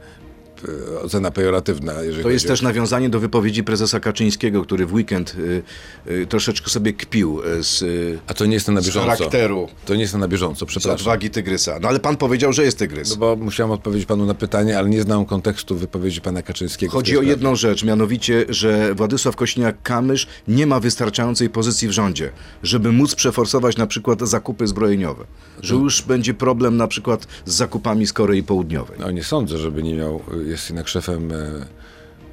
ocena 1.03 1.31
pejoratywna. 1.31 1.93
To 2.23 2.31
jest 2.31 2.45
o- 2.45 2.49
też 2.49 2.63
nawiązanie 2.63 3.11
do 3.11 3.21
wypowiedzi 3.21 3.65
prezesa 3.65 4.01
Kaczyńskiego, 4.01 4.63
który 4.63 4.87
w 4.87 4.93
weekend 4.95 5.37
y, 5.39 5.63
y, 6.13 6.27
troszeczkę 6.27 6.71
sobie 6.71 6.93
kpił 6.93 7.41
y, 7.59 7.65
z, 7.65 7.83
y, 7.83 8.19
A 8.27 8.35
to 8.35 8.47
nie 8.47 8.55
jestem 8.55 8.75
na 8.75 8.81
z 8.81 8.87
bieżąco. 8.87 9.09
charakteru, 9.11 9.69
To 9.87 9.95
nie 9.95 10.01
jestem 10.03 10.21
na 10.21 10.29
bieżąco, 10.29 10.65
z 10.65 10.69
przepraszam. 10.69 10.93
odwagi 11.01 11.31
tygrysa. 11.31 11.79
No 11.83 11.89
ale 11.89 12.01
pan 12.01 12.17
powiedział, 12.17 12.53
że 12.53 12.65
jest 12.65 12.79
tygrys. 12.79 13.11
No 13.11 13.17
bo 13.17 13.37
musiałem 13.37 13.71
odpowiedzieć 13.73 14.07
panu 14.07 14.27
na 14.27 14.35
pytanie, 14.35 14.79
ale 14.79 14.89
nie 14.89 15.03
znam 15.03 15.25
kontekstu 15.27 15.77
wypowiedzi 15.77 16.21
pana 16.21 16.43
Kaczyńskiego. 16.43 16.93
Chodzi 16.93 17.19
o 17.19 17.23
jedną 17.23 17.57
rzecz, 17.57 17.85
mianowicie, 17.85 18.45
że 18.49 18.95
Władysław 18.95 19.37
Kośniak-Kamysz 19.37 20.27
nie 20.49 20.67
ma 20.67 20.81
wystarczającej 20.81 21.51
pozycji 21.51 21.89
w 21.89 21.93
rządzie, 21.93 22.31
żeby 22.63 22.93
móc 22.93 23.15
przeforsować 23.15 23.77
na 23.77 23.87
przykład 23.87 24.21
zakupy 24.21 24.67
zbrojeniowe. 24.67 25.25
Że 25.63 25.75
już 25.75 26.03
będzie 26.03 26.35
problem 26.35 26.77
na 26.77 26.87
przykład 26.89 27.27
z 27.47 27.55
zakupami 27.55 28.07
z 28.07 28.13
Korei 28.13 28.43
Południowej. 28.43 28.99
No 29.01 29.11
nie 29.11 29.25
sądzę, 29.25 29.59
żeby 29.59 29.83
nie 29.83 29.95
miał, 29.95 30.21
jest 30.49 30.71
jednak 30.71 30.89
szefem 30.89 31.33
e, 31.33 31.67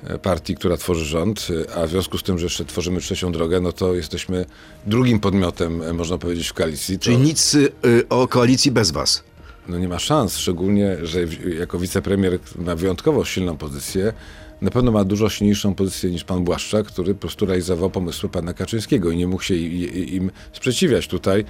e, 0.03 0.19
partii, 0.19 0.55
która 0.55 0.77
tworzy 0.77 1.05
rząd, 1.05 1.47
e, 1.67 1.75
a 1.75 1.87
w 1.87 1.89
związku 1.89 2.17
z 2.17 2.23
tym, 2.23 2.39
że 2.39 2.45
jeszcze 2.45 2.65
tworzymy 2.65 3.01
trzecią 3.01 3.31
drogę, 3.31 3.61
no 3.61 3.71
to 3.71 3.93
jesteśmy 3.93 4.45
drugim 4.85 5.19
podmiotem, 5.19 5.95
można 5.95 6.17
powiedzieć, 6.17 6.47
w 6.47 6.53
koalicji. 6.53 6.99
To... 6.99 7.03
Czyli 7.03 7.17
nic 7.17 7.57
o 8.09 8.27
koalicji 8.27 8.71
bez 8.71 8.91
was. 8.91 9.23
No 9.67 9.77
nie 9.77 9.87
ma 9.87 9.99
szans, 9.99 10.37
szczególnie, 10.37 10.97
że 11.03 11.19
jako 11.59 11.79
wicepremier 11.79 12.39
ma 12.55 12.75
wyjątkowo 12.75 13.25
silną 13.25 13.57
pozycję. 13.57 14.13
Na 14.61 14.71
pewno 14.71 14.91
ma 14.91 15.03
dużo 15.03 15.29
silniejszą 15.29 15.75
pozycję 15.75 16.11
niż 16.11 16.23
pan 16.23 16.43
Błaszczak, 16.43 16.85
który 16.85 17.13
po 17.13 17.19
prostu 17.19 17.45
realizował 17.45 17.89
pomysły 17.89 18.29
pana 18.29 18.53
Kaczyńskiego 18.53 19.11
i 19.11 19.17
nie 19.17 19.27
mógł 19.27 19.43
się 19.43 19.55
im 19.55 20.31
sprzeciwiać 20.53 21.07
tutaj. 21.07 21.45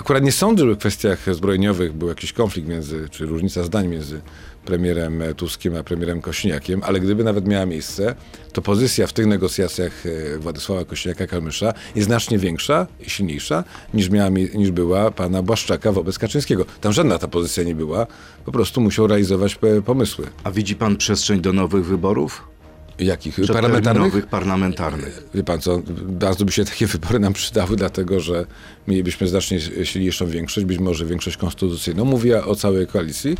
Akurat 0.00 0.22
nie 0.22 0.32
sądzę, 0.32 0.66
że 0.66 0.74
w 0.74 0.78
kwestiach 0.78 1.34
zbrojeniowych 1.34 1.92
był 1.92 2.08
jakiś 2.08 2.32
konflikt 2.32 2.68
między, 2.68 3.08
czy 3.10 3.26
różnica 3.26 3.62
zdań 3.62 3.88
między 3.88 4.20
premierem 4.66 5.22
e, 5.22 5.34
Tuskiem 5.34 5.76
a 5.76 5.82
premierem 5.82 6.20
Kośniakiem, 6.20 6.82
ale 6.84 7.00
gdyby 7.00 7.24
nawet 7.24 7.46
miała 7.46 7.66
miejsce, 7.66 8.14
to 8.52 8.62
pozycja 8.62 9.06
w 9.06 9.12
tych 9.12 9.26
negocjacjach 9.26 10.06
e, 10.06 10.38
Władysława 10.38 10.82
Kośniaka-Kamysza 10.82 11.72
jest 11.94 12.06
znacznie 12.06 12.38
większa 12.38 12.86
i 13.06 13.10
silniejsza 13.10 13.64
niż, 13.94 14.10
miała, 14.10 14.28
niż 14.54 14.70
była 14.70 15.10
pana 15.10 15.42
Błaszczaka 15.42 15.92
wobec 15.92 16.18
Kaczyńskiego. 16.18 16.64
Tam 16.80 16.92
żadna 16.92 17.18
ta 17.18 17.28
pozycja 17.28 17.62
nie 17.62 17.74
była, 17.74 18.06
po 18.44 18.52
prostu 18.52 18.80
musiał 18.80 19.06
realizować 19.06 19.58
e, 19.62 19.82
pomysły. 19.82 20.26
A 20.44 20.50
widzi 20.50 20.76
pan 20.76 20.96
przestrzeń 20.96 21.40
do 21.40 21.52
nowych 21.52 21.86
wyborów? 21.86 22.56
Jakich? 22.98 23.36
Parlamentarnych? 23.52 24.26
Parlamentarnych. 24.26 25.22
Wie 25.34 25.44
pan 25.44 25.60
co, 25.60 25.82
bardzo 26.06 26.44
by 26.44 26.52
się 26.52 26.64
takie 26.64 26.86
wybory 26.96 27.18
nam 27.18 27.32
przydały, 27.32 27.76
dlatego 27.76 28.20
że 28.20 28.46
mielibyśmy 28.88 29.28
znacznie 29.28 29.60
silniejszą 29.84 30.26
większość, 30.26 30.66
być 30.66 30.78
może 30.78 31.06
większość 31.06 31.36
konstytucyjną. 31.36 32.04
Mówię 32.04 32.44
o 32.44 32.54
całej 32.54 32.86
koalicji. 32.86 33.36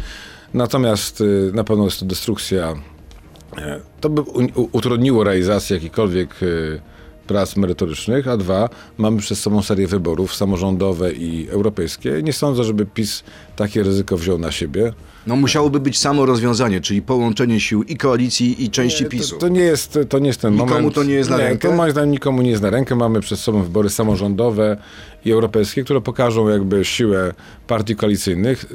Natomiast 0.56 1.20
y, 1.20 1.50
na 1.54 1.64
pewno 1.64 1.84
jest 1.84 2.00
to 2.00 2.06
destrukcja. 2.06 2.74
e, 3.58 3.80
To 4.00 4.08
by 4.10 4.20
utrudniło 4.72 5.24
realizację 5.24 5.76
jakichkolwiek 5.76 6.42
y, 6.42 6.80
prac 7.26 7.56
merytorycznych, 7.56 8.28
a 8.28 8.36
dwa, 8.36 8.68
mamy 8.98 9.18
przed 9.18 9.38
sobą 9.38 9.62
serię 9.62 9.86
wyborów 9.86 10.34
samorządowe 10.34 11.12
i 11.12 11.48
europejskie. 11.50 12.22
Nie 12.22 12.32
sądzę, 12.32 12.64
żeby 12.64 12.86
PiS 12.86 13.24
takie 13.56 13.82
ryzyko 13.82 14.16
wziął 14.16 14.38
na 14.38 14.52
siebie. 14.52 14.92
No 15.26 15.36
musiałoby 15.36 15.80
być 15.80 15.98
samo 15.98 16.26
rozwiązanie, 16.26 16.80
czyli 16.80 17.02
połączenie 17.02 17.60
sił 17.60 17.82
i 17.82 17.96
koalicji, 17.96 18.64
i 18.64 18.70
części 18.70 19.04
PiSu. 19.04 19.34
To, 19.34 19.40
to, 19.40 19.48
nie 19.48 19.60
jest, 19.60 19.98
to 20.08 20.18
nie 20.18 20.26
jest 20.26 20.40
ten 20.40 20.52
Nikomu 20.52 20.72
moment. 20.74 20.94
to 20.94 21.04
nie 21.04 21.14
jest 21.14 21.30
na 21.30 21.36
rękę? 21.36 21.68
To 21.68 21.74
moim 21.74 21.90
zdaniem 21.92 22.10
nikomu 22.10 22.42
nie 22.42 22.50
jest 22.50 22.62
na 22.62 22.70
rękę. 22.70 22.94
Mamy 22.96 23.20
przed 23.20 23.38
sobą 23.38 23.62
wybory 23.62 23.90
samorządowe 23.90 24.76
i 25.24 25.32
europejskie, 25.32 25.84
które 25.84 26.00
pokażą 26.00 26.48
jakby 26.48 26.84
siłę 26.84 27.34
partii 27.66 27.96
koalicyjnych. 27.96 28.66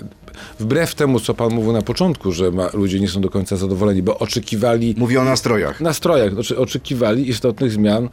Wbrew 0.59 0.95
temu, 0.95 1.19
co 1.19 1.33
pan 1.33 1.53
mówił 1.53 1.71
na 1.73 1.81
początku, 1.81 2.31
że 2.31 2.51
ma, 2.51 2.69
ludzie 2.73 2.99
nie 2.99 3.07
są 3.07 3.21
do 3.21 3.29
końca 3.29 3.57
zadowoleni, 3.57 4.03
bo 4.03 4.19
oczekiwali 4.19 4.95
Mówię 4.97 5.21
o 5.21 5.23
nastrojach. 5.23 5.81
nastrojach, 5.81 6.37
oczy, 6.37 6.57
oczekiwali 6.57 7.29
istotnych 7.29 7.71
zmian. 7.71 8.09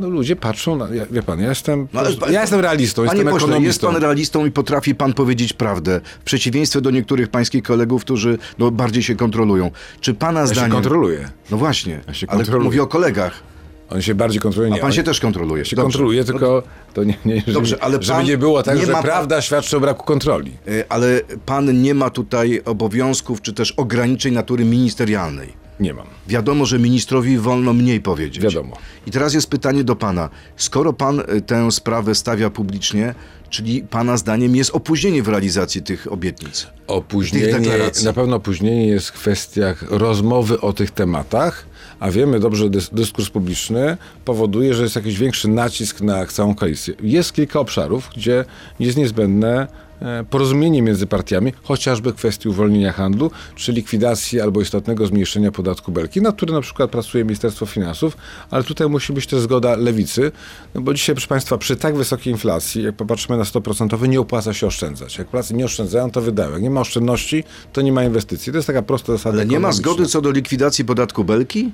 No 0.00 0.08
ludzie 0.08 0.36
patrzą 0.36 0.76
na, 0.76 0.88
ja, 0.94 1.06
wie 1.10 1.22
pan, 1.22 1.40
ja 1.40 1.48
jestem, 1.48 1.88
No, 1.92 2.00
prostu- 2.00 2.20
pan- 2.20 2.32
ja 2.32 2.40
jestem 2.40 2.60
realistą, 2.60 3.04
Panie 3.06 3.18
jestem 3.22 3.38
pośle, 3.38 3.60
jest 3.60 3.80
pan 3.80 3.96
realistą 3.96 4.46
i 4.46 4.50
potrafi 4.50 4.94
pan 4.94 5.12
powiedzieć 5.12 5.52
prawdę. 5.52 6.00
W 6.20 6.24
przeciwieństwie 6.24 6.80
do 6.80 6.90
niektórych 6.90 7.28
pańskich 7.28 7.62
kolegów, 7.62 8.04
którzy 8.04 8.38
no, 8.58 8.70
bardziej 8.70 9.02
się 9.02 9.16
kontrolują. 9.16 9.70
Czy 10.00 10.14
pana 10.14 10.40
ja 10.40 10.46
się 10.46 10.52
zdaniem... 10.54 10.72
kontroluję. 10.72 11.30
No 11.50 11.56
właśnie, 11.56 12.00
Ja 12.08 12.14
się 12.14 12.26
ale 12.30 12.38
kontroluję. 12.38 12.64
mówię 12.64 12.82
o 12.82 12.86
kolegach. 12.86 13.51
On 13.94 14.02
się 14.02 14.14
bardziej 14.14 14.40
kontroluje. 14.40 14.72
A 14.72 14.74
nie, 14.74 14.80
pan 14.80 14.90
on 14.90 14.92
się 14.96 15.02
też 15.02 15.20
kontroluje. 15.20 15.64
się 15.64 15.76
Dobrze. 15.76 15.92
kontroluje, 15.92 16.24
tylko 16.24 16.62
to 16.94 17.04
nie, 17.04 17.14
nie 17.24 17.36
żeby, 17.40 17.52
Dobrze, 17.52 17.82
ale 17.82 18.02
żeby 18.02 18.24
nie 18.24 18.38
było 18.38 18.62
tak, 18.62 18.78
nie 18.78 18.86
że 18.86 18.92
ma 18.92 19.02
prawda 19.02 19.40
świadczy 19.42 19.76
o 19.76 19.80
braku 19.80 20.04
kontroli. 20.04 20.52
Y, 20.68 20.84
Ale 20.88 21.20
pan 21.46 21.82
nie 21.82 21.94
ma 21.94 22.10
tutaj 22.10 22.62
obowiązków, 22.64 23.42
czy 23.42 23.52
też 23.52 23.72
ograniczeń 23.72 24.34
natury 24.34 24.64
ministerialnej. 24.64 25.62
Nie 25.80 25.94
mam. 25.94 26.06
Wiadomo, 26.28 26.66
że 26.66 26.78
ministrowi 26.78 27.38
wolno 27.38 27.72
mniej 27.72 28.00
powiedzieć. 28.00 28.42
Wiadomo. 28.42 28.76
I 29.06 29.10
teraz 29.10 29.34
jest 29.34 29.50
pytanie 29.50 29.84
do 29.84 29.96
pana. 29.96 30.28
Skoro 30.56 30.92
pan 30.92 31.20
y, 31.20 31.40
tę 31.40 31.70
sprawę 31.72 32.14
stawia 32.14 32.50
publicznie, 32.50 33.14
czyli 33.50 33.82
pana 33.82 34.16
zdaniem 34.16 34.56
jest 34.56 34.70
opóźnienie 34.70 35.22
w 35.22 35.28
realizacji 35.28 35.82
tych 35.82 36.12
obietnic? 36.12 36.66
Opóźnienie, 36.86 37.46
Tych 37.46 37.60
deklaracji. 37.60 38.04
na 38.04 38.12
pewno 38.12 38.36
opóźnienie 38.36 38.86
jest 38.88 39.08
w 39.08 39.12
kwestiach 39.12 39.82
rozmowy 39.90 40.60
o 40.60 40.72
tych 40.72 40.90
tematach, 40.90 41.66
a 42.02 42.10
wiemy 42.10 42.40
dobrze, 42.40 42.64
że 42.64 42.70
dys- 42.70 42.94
dyskurs 42.94 43.30
publiczny 43.30 43.96
powoduje, 44.24 44.74
że 44.74 44.82
jest 44.82 44.96
jakiś 44.96 45.18
większy 45.18 45.48
nacisk 45.48 46.00
na 46.00 46.26
całą 46.26 46.54
koalicję. 46.54 46.94
Jest 47.02 47.32
kilka 47.32 47.60
obszarów, 47.60 48.10
gdzie 48.16 48.44
jest 48.80 48.96
niezbędne 48.96 49.66
e, 50.00 50.24
porozumienie 50.30 50.82
między 50.82 51.06
partiami, 51.06 51.52
chociażby 51.62 52.12
kwestii 52.12 52.48
uwolnienia 52.48 52.92
handlu, 52.92 53.30
czy 53.56 53.72
likwidacji 53.72 54.40
albo 54.40 54.60
istotnego 54.60 55.06
zmniejszenia 55.06 55.52
podatku 55.52 55.92
belki, 55.92 56.22
nad 56.22 56.36
którym 56.36 56.54
na 56.54 56.60
przykład 56.60 56.90
pracuje 56.90 57.24
Ministerstwo 57.24 57.66
Finansów, 57.66 58.16
ale 58.50 58.64
tutaj 58.64 58.88
musi 58.88 59.12
być 59.12 59.26
też 59.26 59.40
zgoda 59.40 59.76
lewicy, 59.76 60.32
no 60.74 60.80
bo 60.80 60.94
dzisiaj, 60.94 61.14
proszę 61.14 61.28
Państwa, 61.28 61.58
przy 61.58 61.76
tak 61.76 61.96
wysokiej 61.96 62.32
inflacji, 62.32 62.82
jak 62.82 62.94
popatrzymy 62.94 63.38
na 63.38 63.44
100%, 63.44 64.08
nie 64.08 64.20
opłaca 64.20 64.54
się 64.54 64.66
oszczędzać. 64.66 65.18
Jak 65.18 65.28
Polacy 65.28 65.54
nie 65.54 65.64
oszczędzają, 65.64 66.10
to 66.10 66.20
wydają. 66.20 66.52
Jak 66.52 66.62
nie 66.62 66.70
ma 66.70 66.80
oszczędności, 66.80 67.44
to 67.72 67.82
nie 67.82 67.92
ma 67.92 68.04
inwestycji. 68.04 68.52
To 68.52 68.58
jest 68.58 68.66
taka 68.66 68.82
prosta 68.82 69.12
zasada 69.12 69.36
Ale 69.36 69.46
nie 69.46 69.60
ma 69.60 69.72
zgody 69.72 70.06
co 70.06 70.20
do 70.20 70.30
likwidacji 70.30 70.84
podatku 70.84 71.24
belki? 71.24 71.70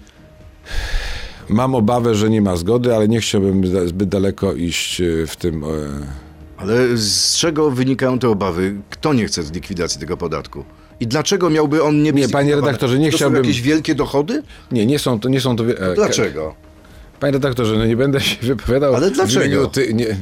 Mam 1.49 1.75
obawę, 1.75 2.15
że 2.15 2.31
nie 2.31 2.43
ma 2.43 2.57
zgody, 2.57 2.95
ale 2.95 3.09
nie 3.09 3.21
chciałbym 3.21 3.89
zbyt 3.89 4.09
daleko 4.09 4.53
iść 4.53 5.01
e, 5.01 5.27
w 5.27 5.37
tym. 5.37 5.65
e, 5.65 5.67
Ale 6.57 6.97
z 6.97 7.37
czego 7.37 7.71
wynikają 7.71 8.19
te 8.19 8.29
obawy? 8.29 8.75
Kto 8.91 9.13
nie 9.13 9.27
chce 9.27 9.43
likwidacji 9.53 10.01
tego 10.01 10.17
podatku? 10.17 10.65
I 11.01 11.07
dlaczego 11.07 11.51
miałby 11.51 11.83
on 11.83 12.03
nie 12.03 12.13
być 12.13 12.23
Nie, 12.23 12.29
panie 12.29 12.55
redaktorze, 12.57 12.99
nie 12.99 13.11
to 13.11 13.17
chciałbym- 13.17 13.43
Są 13.43 13.49
jakieś 13.49 13.63
wielkie 13.63 13.95
dochody? 13.95 14.43
Nie, 14.73 14.87
nie 14.87 14.99
są 14.99 15.21
to. 15.21 15.29
Nie 15.29 15.41
są 15.41 15.57
to 15.57 15.65
e, 15.65 15.95
Dlaczego? 15.95 16.55
Panie 17.21 17.33
redaktorze, 17.33 17.77
no 17.77 17.87
nie 17.87 17.97
będę 17.97 18.21
się 18.21 18.47
wypowiadał. 18.47 18.95
Ale 18.95 19.11
dlaczego? 19.11 19.67
Ty, 19.67 19.95
nie, 19.95 20.17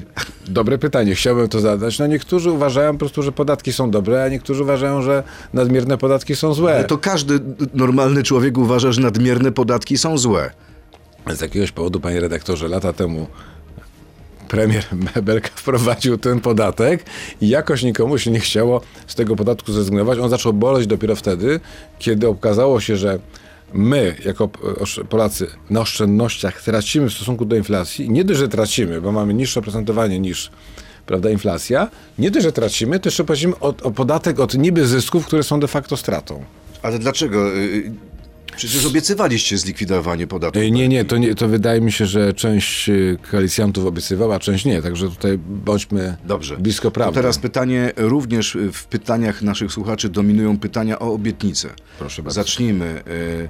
dobre 0.48 0.78
pytanie, 0.78 1.14
chciałbym 1.14 1.48
to 1.48 1.60
zadać. 1.60 1.98
No 1.98 2.06
niektórzy 2.06 2.50
uważają 2.50 2.92
po 2.92 2.98
prostu, 2.98 3.22
że 3.22 3.32
podatki 3.32 3.72
są 3.72 3.90
dobre, 3.90 4.24
a 4.24 4.28
niektórzy 4.28 4.62
uważają, 4.62 5.02
że 5.02 5.22
nadmierne 5.52 5.98
podatki 5.98 6.36
są 6.36 6.54
złe. 6.54 6.74
Ale 6.74 6.84
to 6.84 6.98
każdy 6.98 7.40
normalny 7.74 8.22
człowiek 8.22 8.58
uważa, 8.58 8.92
że 8.92 9.00
nadmierne 9.00 9.52
podatki 9.52 9.98
są 9.98 10.18
złe. 10.18 10.50
Z 11.34 11.40
jakiegoś 11.40 11.72
powodu, 11.72 12.00
panie 12.00 12.20
redaktorze, 12.20 12.68
lata 12.68 12.92
temu 12.92 13.26
premier 14.48 14.84
Belka 15.22 15.48
wprowadził 15.54 16.18
ten 16.18 16.40
podatek 16.40 17.04
i 17.40 17.48
jakoś 17.48 17.82
nikomu 17.82 18.18
się 18.18 18.30
nie 18.30 18.40
chciało 18.40 18.80
z 19.06 19.14
tego 19.14 19.36
podatku 19.36 19.72
zrezygnować. 19.72 20.18
On 20.18 20.30
zaczął 20.30 20.52
boleć 20.52 20.86
dopiero 20.86 21.16
wtedy, 21.16 21.60
kiedy 21.98 22.28
okazało 22.28 22.80
się, 22.80 22.96
że 22.96 23.18
my, 23.74 24.16
jako 24.24 24.48
osz- 24.80 25.00
Polacy, 25.08 25.46
na 25.70 25.80
oszczędnościach 25.80 26.62
tracimy 26.62 27.10
w 27.10 27.12
stosunku 27.12 27.44
do 27.44 27.56
inflacji. 27.56 28.10
Nie 28.10 28.24
dość, 28.24 28.40
że 28.40 28.48
tracimy, 28.48 29.00
bo 29.00 29.12
mamy 29.12 29.34
niższe 29.34 29.60
oprocentowanie 29.60 30.20
niż 30.20 30.50
prawda, 31.06 31.30
inflacja. 31.30 31.88
Nie 32.18 32.30
dość, 32.30 32.44
że 32.44 32.52
tracimy, 32.52 33.00
to 33.00 33.06
jeszcze 33.08 33.24
płacimy 33.24 33.54
o, 33.60 33.68
o 33.82 33.90
podatek 33.90 34.40
od 34.40 34.54
niby 34.54 34.86
zysków, 34.86 35.26
które 35.26 35.42
są 35.42 35.60
de 35.60 35.68
facto 35.68 35.96
stratą. 35.96 36.44
Ale 36.82 36.98
dlaczego? 36.98 37.50
Y, 38.56 38.58
Przecież 38.58 38.86
obiecywaliście 38.86 39.58
zlikwidowanie 39.58 40.26
podatku. 40.26 40.58
E, 40.60 40.70
Nie, 40.70 40.88
nie, 40.88 41.04
to, 41.04 41.16
nie, 41.18 41.34
to 41.34 41.48
wydaje 41.48 41.80
mi 41.80 41.92
się, 41.92 42.06
że 42.06 42.34
część 42.34 42.88
e, 42.88 42.92
koalicjantów 43.30 43.86
obiecywała, 43.86 44.34
a 44.34 44.38
część 44.38 44.64
nie. 44.64 44.82
Także 44.82 45.08
tutaj 45.08 45.38
bądźmy 45.38 46.16
Dobrze. 46.24 46.56
blisko 46.56 46.88
To 46.88 46.90
prawdy. 46.94 47.14
teraz 47.14 47.38
pytanie, 47.38 47.92
również 47.96 48.58
w 48.72 48.84
pytaniach 48.84 49.42
naszych 49.42 49.72
słuchaczy 49.72 50.08
dominują 50.08 50.58
pytania 50.58 50.98
o 50.98 51.12
obietnice. 51.12 51.68
Proszę 51.98 52.22
bardzo. 52.22 52.34
Zacznijmy. 52.40 53.02
Y, 53.08 53.48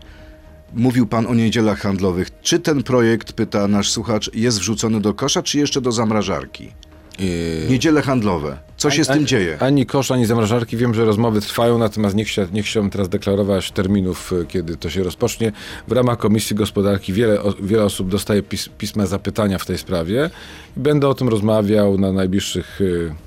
Mówił 0.75 1.07
pan 1.07 1.27
o 1.27 1.35
niedzielach 1.35 1.81
handlowych. 1.81 2.29
Czy 2.43 2.59
ten 2.59 2.83
projekt, 2.83 3.33
pyta 3.33 3.69
nasz 3.69 3.91
słuchacz, 3.91 4.31
jest 4.35 4.59
wrzucony 4.59 5.01
do 5.01 5.15
kosza, 5.15 5.43
czy 5.43 5.59
jeszcze 5.59 5.81
do 5.81 5.93
zamrażarki? 5.93 6.73
E, 7.19 7.71
Niedziele 7.71 8.03
handlowe. 8.03 8.59
Co 8.91 8.97
się 8.97 9.05
z 9.05 9.07
tym 9.07 9.17
ani, 9.17 9.27
dzieje? 9.27 9.59
Ani 9.61 9.87
kosz, 9.87 10.11
ani 10.11 10.27
zamrażarki. 10.27 10.77
Wiem, 10.77 10.95
że 10.95 11.05
rozmowy 11.05 11.41
trwają, 11.41 11.79
natomiast 11.79 12.17
nie, 12.17 12.25
chcia, 12.25 12.47
nie 12.53 12.63
chciałbym 12.63 12.91
teraz 12.91 13.09
deklarować 13.09 13.71
terminów, 13.71 14.33
e, 14.33 14.47
kiedy 14.47 14.77
to 14.77 14.91
się 14.91 15.03
rozpocznie. 15.03 15.53
W 15.89 15.93
ramach 15.93 16.19
Komisji 16.19 16.57
Gospodarki 16.57 17.13
wiele, 17.13 17.39
wiele 17.63 17.85
osób 17.85 18.09
dostaje 18.09 18.43
pis, 18.43 18.69
pisma 18.69 19.07
zapytania 19.07 19.59
w 19.59 19.67
tej 19.67 19.79
sprawie. 19.79 20.31
Będę 20.77 21.09
o 21.09 21.15
tym 21.15 21.29
rozmawiał 21.29 21.99
na 21.99 22.13
najbliższych 22.13 22.81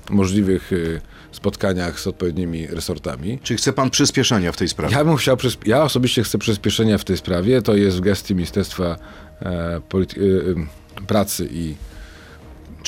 e, 0.10 0.14
możliwych 0.14 0.74
e, 0.74 1.10
spotkaniach 1.32 2.00
z 2.00 2.08
odpowiednimi 2.08 2.68
resortami. 2.68 3.40
Czy 3.44 3.56
chce 3.56 3.74
pan 3.74 3.90
przyspieszenia 3.90 4.52
w 4.52 4.58
tej 4.58 4.68
sprawie? 4.68 4.96
Ja 4.96 5.06
bym 5.06 5.16
chciał, 5.16 5.38
ja 5.66 5.84
osobiście 5.84 6.24
chcę 6.24 6.38
przyspieszenia 6.38 6.98
w 6.98 7.04
tej 7.04 7.18
sprawie. 7.18 7.62
To 7.62 7.76
jest 7.76 7.98
w 7.98 8.02
gestii 8.02 8.36
Ministerstwa 8.36 8.84
e, 8.84 9.46
e, 9.46 9.80
e, 11.02 11.06
Pracy 11.08 11.50
i 11.52 11.76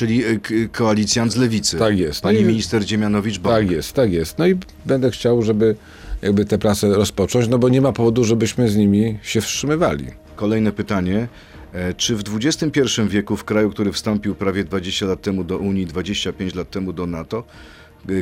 Czyli 0.01 0.24
k- 0.41 0.53
koalicjant 0.72 1.31
z 1.34 1.36
lewicy. 1.38 1.77
Tak 1.77 1.98
jest. 1.98 2.22
Pani 2.22 2.38
No 2.38 2.43
i- 2.43 2.48
minister 2.48 2.86
Dziemianowicz 2.86 3.39
Bąk. 3.39 3.55
Tak 3.55 3.72
jest, 3.72 3.93
tak 3.93 4.13
jest. 4.13 4.38
No 4.38 4.48
i 4.48 4.55
będę 4.86 5.12
chciał, 5.12 5.41
żeby 5.41 5.75
jakby 6.22 6.46
te 6.46 6.58
prace 6.58 6.89
rozpocząć, 6.93 7.48
no 7.48 7.58
bo 7.58 7.70
nie 7.70 7.81
ma 7.81 7.91
powodu, 7.93 8.24
żebyśmy 8.24 8.70
z 8.70 8.75
nimi 8.75 9.20
się 9.24 9.41
wstrzymywali. 9.41 10.05
Kolejne 10.36 10.72
pytanie. 10.72 11.27
E, 11.74 11.93
Czy 11.93 12.15
w 12.15 12.24
XXI 12.46 12.79
wieku, 13.08 13.38
w 13.38 13.43
kraju, 13.43 13.70
który 13.70 13.91
wstąpił 13.91 14.36
prawie 14.36 14.63
20 14.63 15.05
lat 15.05 15.22
temu 15.22 15.43
do 15.43 15.58
Unii, 15.58 15.86
25 15.86 16.55
lat 16.55 16.70
temu 16.70 16.93
do 16.93 17.08
NATO, 17.08 17.43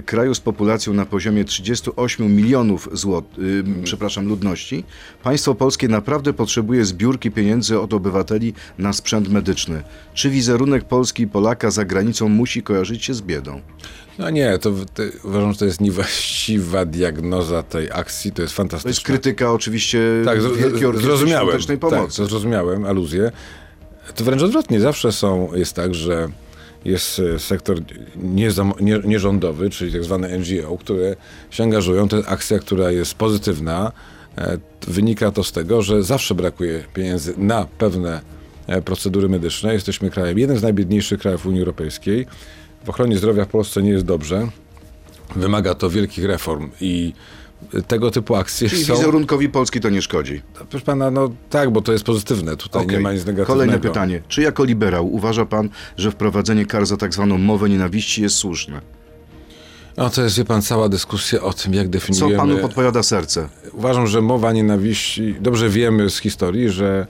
kraju 0.05 0.35
z 0.35 0.39
populacją 0.39 0.93
na 0.93 1.05
poziomie 1.05 1.45
38 1.45 2.35
milionów 2.35 2.89
złot, 2.93 3.25
y, 3.39 3.63
przepraszam, 3.83 4.27
ludności, 4.27 4.83
państwo 5.23 5.55
polskie 5.55 5.87
naprawdę 5.87 6.33
potrzebuje 6.33 6.85
zbiórki 6.85 7.31
pieniędzy 7.31 7.79
od 7.79 7.93
obywateli 7.93 8.53
na 8.77 8.93
sprzęt 8.93 9.29
medyczny? 9.29 9.83
Czy 10.13 10.29
wizerunek 10.29 10.83
Polski 10.83 11.23
i 11.23 11.27
Polaka 11.27 11.71
za 11.71 11.85
granicą 11.85 12.29
musi 12.29 12.63
kojarzyć 12.63 13.05
się 13.05 13.13
z 13.13 13.21
biedą? 13.21 13.61
No 14.19 14.29
nie, 14.29 14.57
to, 14.57 14.71
to 14.93 15.03
uważam, 15.23 15.53
że 15.53 15.59
to 15.59 15.65
jest 15.65 15.81
niewłaściwa 15.81 16.85
diagnoza 16.85 17.63
tej 17.63 17.91
akcji, 17.91 18.31
to 18.31 18.41
jest 18.41 18.55
To 18.55 18.63
jest 18.63 18.71
fantastyczne. 18.71 19.03
krytyka 19.03 19.51
oczywiście 19.51 19.99
tak, 20.25 20.41
Wielkiej 20.41 21.01
zrozumiałem. 21.01 21.61
Tak, 21.61 21.79
Pomocy. 21.79 22.17
to 22.17 22.25
zrozumiałem, 22.25 22.85
aluzję. 22.85 23.31
To 24.15 24.23
wręcz 24.23 24.41
odwrotnie, 24.41 24.79
zawsze 24.79 25.11
są, 25.11 25.49
jest 25.55 25.73
tak, 25.73 25.95
że 25.95 26.27
jest 26.85 27.19
e, 27.19 27.39
sektor 27.39 27.77
nierządowy, 29.05 29.69
czyli 29.69 29.91
tak 29.91 30.03
zwane 30.03 30.37
NGO, 30.37 30.77
które 30.77 31.15
się 31.49 31.63
angażują. 31.63 32.07
To 32.07 32.17
jest 32.17 32.29
akcja, 32.29 32.59
która 32.59 32.91
jest 32.91 33.13
pozytywna. 33.13 33.91
E, 34.37 34.57
Wynika 34.87 35.31
to 35.31 35.43
z 35.43 35.51
tego, 35.51 35.81
że 35.81 36.03
zawsze 36.03 36.35
brakuje 36.35 36.83
pieniędzy 36.93 37.33
na 37.37 37.67
pewne 37.77 38.21
e, 38.67 38.81
procedury 38.81 39.29
medyczne. 39.29 39.73
Jesteśmy 39.73 40.09
krajem, 40.09 40.39
jednym 40.39 40.57
z 40.57 40.63
najbiedniejszych 40.63 41.19
krajów 41.19 41.45
Unii 41.45 41.59
Europejskiej. 41.59 42.25
W 42.85 42.89
ochronie 42.89 43.17
zdrowia 43.17 43.45
w 43.45 43.49
Polsce 43.49 43.81
nie 43.81 43.91
jest 43.91 44.05
dobrze. 44.05 44.47
Wymaga 45.35 45.75
to 45.75 45.89
wielkich 45.89 46.25
reform 46.25 46.69
i 46.81 47.13
tego 47.87 48.11
typu 48.11 48.35
akcje 48.35 48.69
Czyli 48.69 48.85
są... 48.85 48.93
wizerunkowi 48.93 49.49
Polski 49.49 49.79
to 49.79 49.89
nie 49.89 50.01
szkodzi. 50.01 50.41
Proszę 50.69 50.85
pana, 50.85 51.11
no 51.11 51.29
tak, 51.49 51.71
bo 51.71 51.81
to 51.81 51.91
jest 51.91 52.03
pozytywne. 52.03 52.57
Tutaj 52.57 52.83
Okej. 52.83 52.97
nie 52.97 53.03
ma 53.03 53.13
nic 53.13 53.25
negatywnego. 53.25 53.45
Kolejne 53.45 53.79
pytanie. 53.79 54.21
Czy 54.27 54.41
jako 54.41 54.63
liberał 54.63 55.13
uważa 55.13 55.45
pan, 55.45 55.69
że 55.97 56.11
wprowadzenie 56.11 56.65
kar 56.65 56.85
za 56.85 56.97
tak 56.97 57.13
zwaną 57.13 57.37
mowę 57.37 57.69
nienawiści 57.69 58.21
jest 58.21 58.35
słuszne? 58.35 58.81
No 59.97 60.09
to 60.09 60.23
jest, 60.23 60.37
wie 60.37 60.45
pan, 60.45 60.61
cała 60.61 60.89
dyskusja 60.89 61.41
o 61.41 61.53
tym, 61.53 61.73
jak 61.73 61.85
Co 61.85 61.91
definiujemy... 61.91 62.37
panu 62.37 62.57
podpowiada 62.57 63.03
serce? 63.03 63.49
Uważam, 63.73 64.07
że 64.07 64.21
mowa 64.21 64.51
nienawiści... 64.51 65.35
Dobrze 65.39 65.69
wiemy 65.69 66.09
z 66.09 66.17
historii, 66.17 66.69
że 66.69 67.07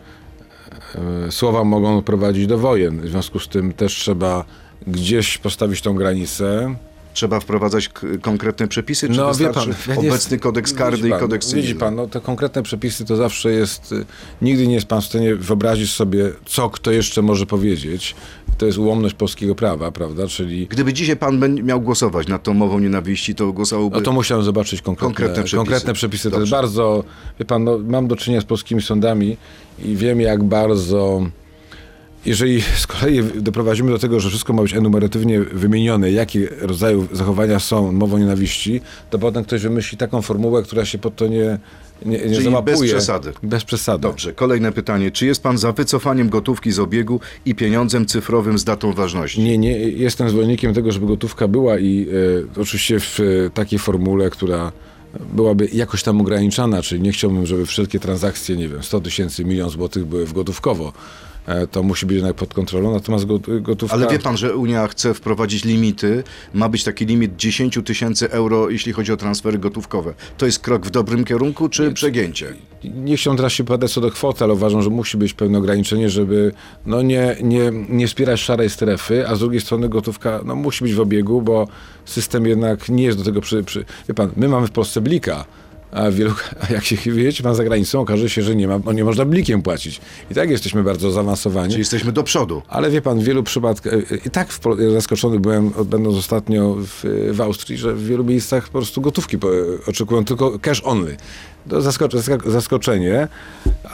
e, 1.27 1.31
słowa 1.31 1.63
mogą 1.63 2.01
prowadzić 2.01 2.47
do 2.47 2.57
wojen. 2.57 3.01
W 3.01 3.07
związku 3.07 3.39
z 3.39 3.47
tym 3.47 3.73
też 3.73 3.95
trzeba 3.95 4.45
gdzieś 4.87 5.37
postawić 5.37 5.81
tą 5.81 5.95
granicę. 5.95 6.75
Trzeba 7.13 7.39
wprowadzać 7.39 7.89
konkretne 8.21 8.67
przepisy, 8.67 9.09
czy 9.09 9.17
No, 9.17 9.27
wystarczy 9.33 9.73
pan, 9.87 9.97
obecny 9.97 10.05
jest- 10.35 10.43
kodeks 10.43 10.73
karny 10.73 10.97
widzi 10.97 11.07
i 11.07 11.11
pan, 11.11 11.19
kodeks 11.19 11.47
cywilny? 11.47 11.67
Widzi 11.67 11.79
pan, 11.79 11.95
no 11.95 12.07
te 12.07 12.19
konkretne 12.21 12.63
przepisy 12.63 13.05
to 13.05 13.15
zawsze 13.15 13.51
jest... 13.51 13.91
y, 13.91 14.05
Nigdy 14.41 14.67
nie 14.67 14.73
jest 14.73 14.87
pan 14.87 15.01
w 15.01 15.05
stanie 15.05 15.35
wyobrazić 15.35 15.91
sobie, 15.91 16.31
co 16.45 16.69
kto 16.69 16.91
jeszcze 16.91 17.21
może 17.21 17.45
powiedzieć. 17.45 18.15
To 18.57 18.65
jest 18.65 18.77
ułomność 18.77 19.15
polskiego 19.15 19.55
prawa, 19.55 19.91
prawda? 19.91 20.27
Czyli... 20.27 20.67
Gdyby 20.67 20.93
dzisiaj 20.93 21.17
pan 21.17 21.63
miał 21.63 21.81
głosować 21.81 22.27
nad 22.27 22.43
tą 22.43 22.53
mową 22.53 22.79
nienawiści, 22.79 23.35
to 23.35 23.53
głosowałby... 23.53 23.95
No 23.97 24.01
to 24.03 24.11
musiałem 24.11 24.43
zobaczyć 24.43 24.81
konkretne, 24.81 25.05
Konkretne 25.07 25.33
przepisy. 25.43 25.55
konkretne 25.57 25.93
przepisy. 25.93 26.31
To 26.31 26.39
jest 26.39 26.51
bardzo, 26.51 27.03
wie 27.39 27.45
pan, 27.45 27.63
no, 27.63 27.77
mam 27.87 28.07
do 28.07 28.15
czynienia 28.15 28.41
z 28.41 28.45
polskimi 28.45 28.81
sądami 28.81 29.37
i 29.85 29.95
wiem 29.95 30.21
jak 30.21 30.43
bardzo, 30.43 31.21
jeżeli 32.25 32.61
z 32.61 32.87
kolei 32.87 33.23
doprowadzimy 33.35 33.91
do 33.91 33.99
tego, 33.99 34.19
że 34.19 34.29
wszystko 34.29 34.53
ma 34.53 34.61
być 34.61 34.73
enumeratywnie 34.73 35.39
wymienione, 35.39 36.11
jakie 36.11 36.49
rodzaju 36.61 37.07
zachowania 37.11 37.59
są 37.59 37.91
mową 37.91 38.17
nienawiści, 38.17 38.81
to 39.09 39.19
potem 39.19 39.43
ktoś 39.43 39.61
wymyśli 39.61 39.97
taką 39.97 40.21
formułę, 40.21 40.63
która 40.63 40.85
się 40.85 40.97
pod 40.97 41.15
to 41.15 41.27
nie, 41.27 41.59
nie, 42.05 42.17
nie 42.17 42.19
Czyli 42.19 42.43
załapuje. 42.43 42.77
bez 42.77 42.91
przesady. 42.91 43.33
Bez 43.43 43.63
przesady. 43.63 44.01
Dobrze, 44.01 44.33
kolejne 44.33 44.71
pytanie. 44.71 45.11
Czy 45.11 45.25
jest 45.25 45.43
pan 45.43 45.57
za 45.57 45.71
wycofaniem 45.71 46.29
gotówki 46.29 46.71
z 46.71 46.79
obiegu 46.79 47.19
i 47.45 47.55
pieniądzem 47.55 48.05
cyfrowym 48.05 48.59
z 48.59 48.63
datą 48.63 48.93
ważności? 48.93 49.41
Nie, 49.41 49.57
nie, 49.57 49.79
jestem 49.79 50.29
zwolennikiem 50.29 50.73
tego, 50.73 50.91
żeby 50.91 51.07
gotówka 51.07 51.47
była 51.47 51.79
i 51.79 52.07
e, 52.57 52.61
oczywiście 52.61 52.99
w 52.99 53.19
e, 53.19 53.49
takiej 53.49 53.79
formule, 53.79 54.29
która 54.29 54.71
byłaby 55.33 55.69
jakoś 55.73 56.03
tam 56.03 56.21
ograniczana, 56.21 56.81
czyli 56.81 57.01
nie 57.01 57.11
chciałbym, 57.11 57.45
żeby 57.45 57.65
wszelkie 57.65 57.99
transakcje, 57.99 58.57
nie 58.57 58.67
wiem, 58.67 58.83
100 58.83 59.01
tysięcy, 59.01 59.45
milion 59.45 59.69
złotych 59.69 60.05
były 60.05 60.25
w 60.25 60.33
gotówkowo 60.33 60.93
to 61.71 61.83
musi 61.83 62.05
być 62.05 62.15
jednak 62.15 62.35
pod 62.35 62.53
kontrolą, 62.53 62.93
natomiast 62.93 63.25
go- 63.25 63.39
gotówka... 63.61 63.95
Ale 63.95 64.07
wie 64.07 64.19
pan, 64.19 64.37
że 64.37 64.55
Unia 64.55 64.87
chce 64.87 65.13
wprowadzić 65.13 65.65
limity. 65.65 66.23
Ma 66.53 66.69
być 66.69 66.83
taki 66.83 67.05
limit 67.05 67.35
10 67.35 67.79
tysięcy 67.85 68.31
euro, 68.31 68.69
jeśli 68.69 68.93
chodzi 68.93 69.11
o 69.11 69.17
transfery 69.17 69.57
gotówkowe. 69.57 70.13
To 70.37 70.45
jest 70.45 70.59
krok 70.59 70.85
w 70.85 70.89
dobrym 70.89 71.25
kierunku, 71.25 71.69
czy 71.69 71.91
przegięcie? 71.91 72.53
Nie 72.83 73.17
chciałbym 73.17 73.37
teraz 73.37 73.53
się 73.53 73.63
popadać 73.63 73.93
co 73.93 74.01
do 74.01 74.11
kwoty, 74.11 74.43
ale 74.43 74.53
uważam, 74.53 74.81
że 74.81 74.89
musi 74.89 75.17
być 75.17 75.33
pewne 75.33 75.57
ograniczenie, 75.57 76.09
żeby 76.09 76.51
no 76.85 77.01
nie, 77.01 77.35
nie, 77.43 77.71
nie 77.89 78.07
wspierać 78.07 78.39
szarej 78.39 78.69
strefy, 78.69 79.27
a 79.27 79.35
z 79.35 79.39
drugiej 79.39 79.61
strony 79.61 79.89
gotówka 79.89 80.41
no, 80.45 80.55
musi 80.55 80.83
być 80.83 80.93
w 80.93 80.99
obiegu, 80.99 81.41
bo 81.41 81.67
system 82.05 82.45
jednak 82.45 82.89
nie 82.89 83.03
jest 83.03 83.17
do 83.17 83.23
tego 83.23 83.41
przy... 83.41 83.63
przy... 83.63 83.85
Wie 84.07 84.13
pan, 84.13 84.31
my 84.35 84.47
mamy 84.47 84.67
w 84.67 84.71
Polsce 84.71 85.01
blika, 85.01 85.45
a, 85.91 86.11
wielu, 86.11 86.33
a 86.69 86.73
jak 86.73 86.85
się 86.85 87.11
wyjedzie 87.11 87.43
pan 87.43 87.55
za 87.55 87.63
granicą, 87.63 87.99
okaże 87.99 88.29
się, 88.29 88.41
że 88.41 88.55
nie, 88.55 88.67
ma, 88.67 88.79
no 88.85 88.91
nie 88.91 89.03
można 89.03 89.25
blikiem 89.25 89.61
płacić. 89.61 90.01
I 90.31 90.35
tak 90.35 90.49
jesteśmy 90.49 90.83
bardzo 90.83 91.11
zaawansowani. 91.11 91.73
Czy 91.73 91.79
jesteśmy 91.79 92.11
do 92.11 92.23
przodu? 92.23 92.61
Ale 92.67 92.91
wie 92.91 93.01
pan, 93.01 93.19
w 93.19 93.23
wielu 93.23 93.43
przypadkach, 93.43 93.93
i 94.25 94.29
tak 94.29 94.53
w, 94.53 94.59
zaskoczony 94.93 95.39
byłem, 95.39 95.71
będąc 95.85 96.17
ostatnio 96.17 96.75
w, 96.79 97.29
w 97.33 97.41
Austrii, 97.41 97.77
że 97.77 97.93
w 97.93 98.05
wielu 98.05 98.23
miejscach 98.23 98.65
po 98.65 98.71
prostu 98.71 99.01
gotówki 99.01 99.37
po, 99.37 99.47
oczekują 99.87 100.25
tylko 100.25 100.59
cash 100.59 100.81
only. 100.85 101.17
Zask- 101.69 102.49
zaskoczenie, 102.49 103.27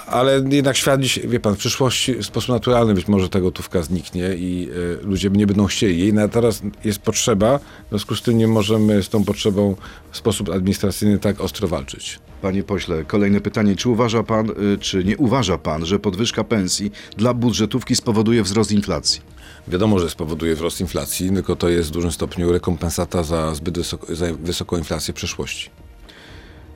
ale 0.08 0.42
jednak 0.50 0.78
świat 0.78 1.02
wie 1.02 1.40
pan, 1.40 1.56
w 1.56 1.58
przyszłości 1.58 2.14
w 2.14 2.26
sposób 2.26 2.50
naturalny 2.50 2.94
być 2.94 3.08
może 3.08 3.30
ta 3.30 3.42
gotówka 3.42 3.82
zniknie 3.82 4.36
i 4.36 4.70
e, 5.02 5.06
ludzie 5.06 5.30
nie 5.30 5.48
będą 5.48 5.66
chcieli 5.66 6.00
jej. 6.00 6.14
No, 6.14 6.30
teraz 6.30 6.62
jest 6.84 7.00
potrzeba, 7.00 7.58
w 7.58 7.90
związku 7.90 8.16
z 8.16 8.22
tym 8.22 8.38
nie 8.38 8.48
możemy 8.48 9.04
z 9.04 9.10
tą 9.10 9.24
potrzebą 9.24 9.76
w 10.12 10.18
sposób 10.18 10.50
administracyjny 10.50 11.20
tak 11.20 11.42
ostro 11.42 11.68
walczyć. 11.68 12.20
Panie 12.42 12.64
pośle, 12.64 13.04
kolejne 13.04 13.42
pytanie. 13.42 13.76
Czy 13.76 13.90
uważa 13.90 14.24
pan, 14.24 14.50
y, 14.50 14.78
czy 14.78 15.04
nie 15.04 15.18
uważa 15.18 15.58
pan, 15.58 15.86
że 15.86 16.00
podwyżka 16.00 16.44
pensji 16.44 16.92
dla 17.18 17.34
budżetówki 17.34 17.96
spowoduje 17.96 18.44
wzrost 18.44 18.72
inflacji? 18.72 19.22
Wiadomo, 19.68 20.00
że 20.00 20.10
spowoduje 20.10 20.56
wzrost 20.56 20.82
inflacji, 20.82 21.30
tylko 21.30 21.56
to 21.56 21.70
jest 21.70 21.90
w 21.90 21.92
dużym 21.92 22.12
stopniu 22.12 22.52
rekompensata 22.52 23.24
za 23.24 23.56
zbyt 23.56 23.78
wysoko, 23.78 24.16
za 24.16 24.26
wysoką 24.34 24.78
inflację 24.78 25.14
w 25.14 25.18
przeszłości. 25.18 25.70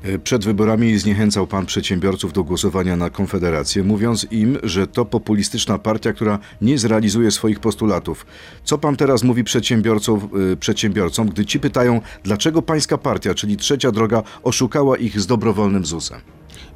Y, 0.05 0.19
Przed 0.19 0.45
wyborami 0.45 0.97
zniechęcał 0.99 1.47
pan 1.47 1.65
przedsiębiorców 1.65 2.33
do 2.33 2.43
głosowania 2.43 2.95
na 2.95 3.09
Konfederację, 3.09 3.83
mówiąc 3.83 4.27
im, 4.31 4.57
że 4.63 4.87
to 4.87 5.05
populistyczna 5.05 5.79
partia, 5.79 6.13
która 6.13 6.39
nie 6.61 6.77
zrealizuje 6.77 7.31
swoich 7.31 7.59
postulatów. 7.59 8.25
Co 8.63 8.77
pan 8.77 8.95
teraz 8.95 9.23
mówi 9.23 9.43
przedsiębiorcom, 9.43 10.29
y, 10.53 10.57
przedsiębiorcom 10.57 11.29
gdy 11.29 11.45
ci 11.45 11.59
pytają, 11.59 12.01
dlaczego 12.23 12.61
pańska 12.61 12.97
partia, 12.97 13.33
czyli 13.33 13.57
Trzecia 13.57 13.91
Droga, 13.91 14.23
oszukała 14.43 14.97
ich 14.97 15.19
z 15.19 15.27
dobrowolnym 15.27 15.85
ZUS-em? 15.85 16.21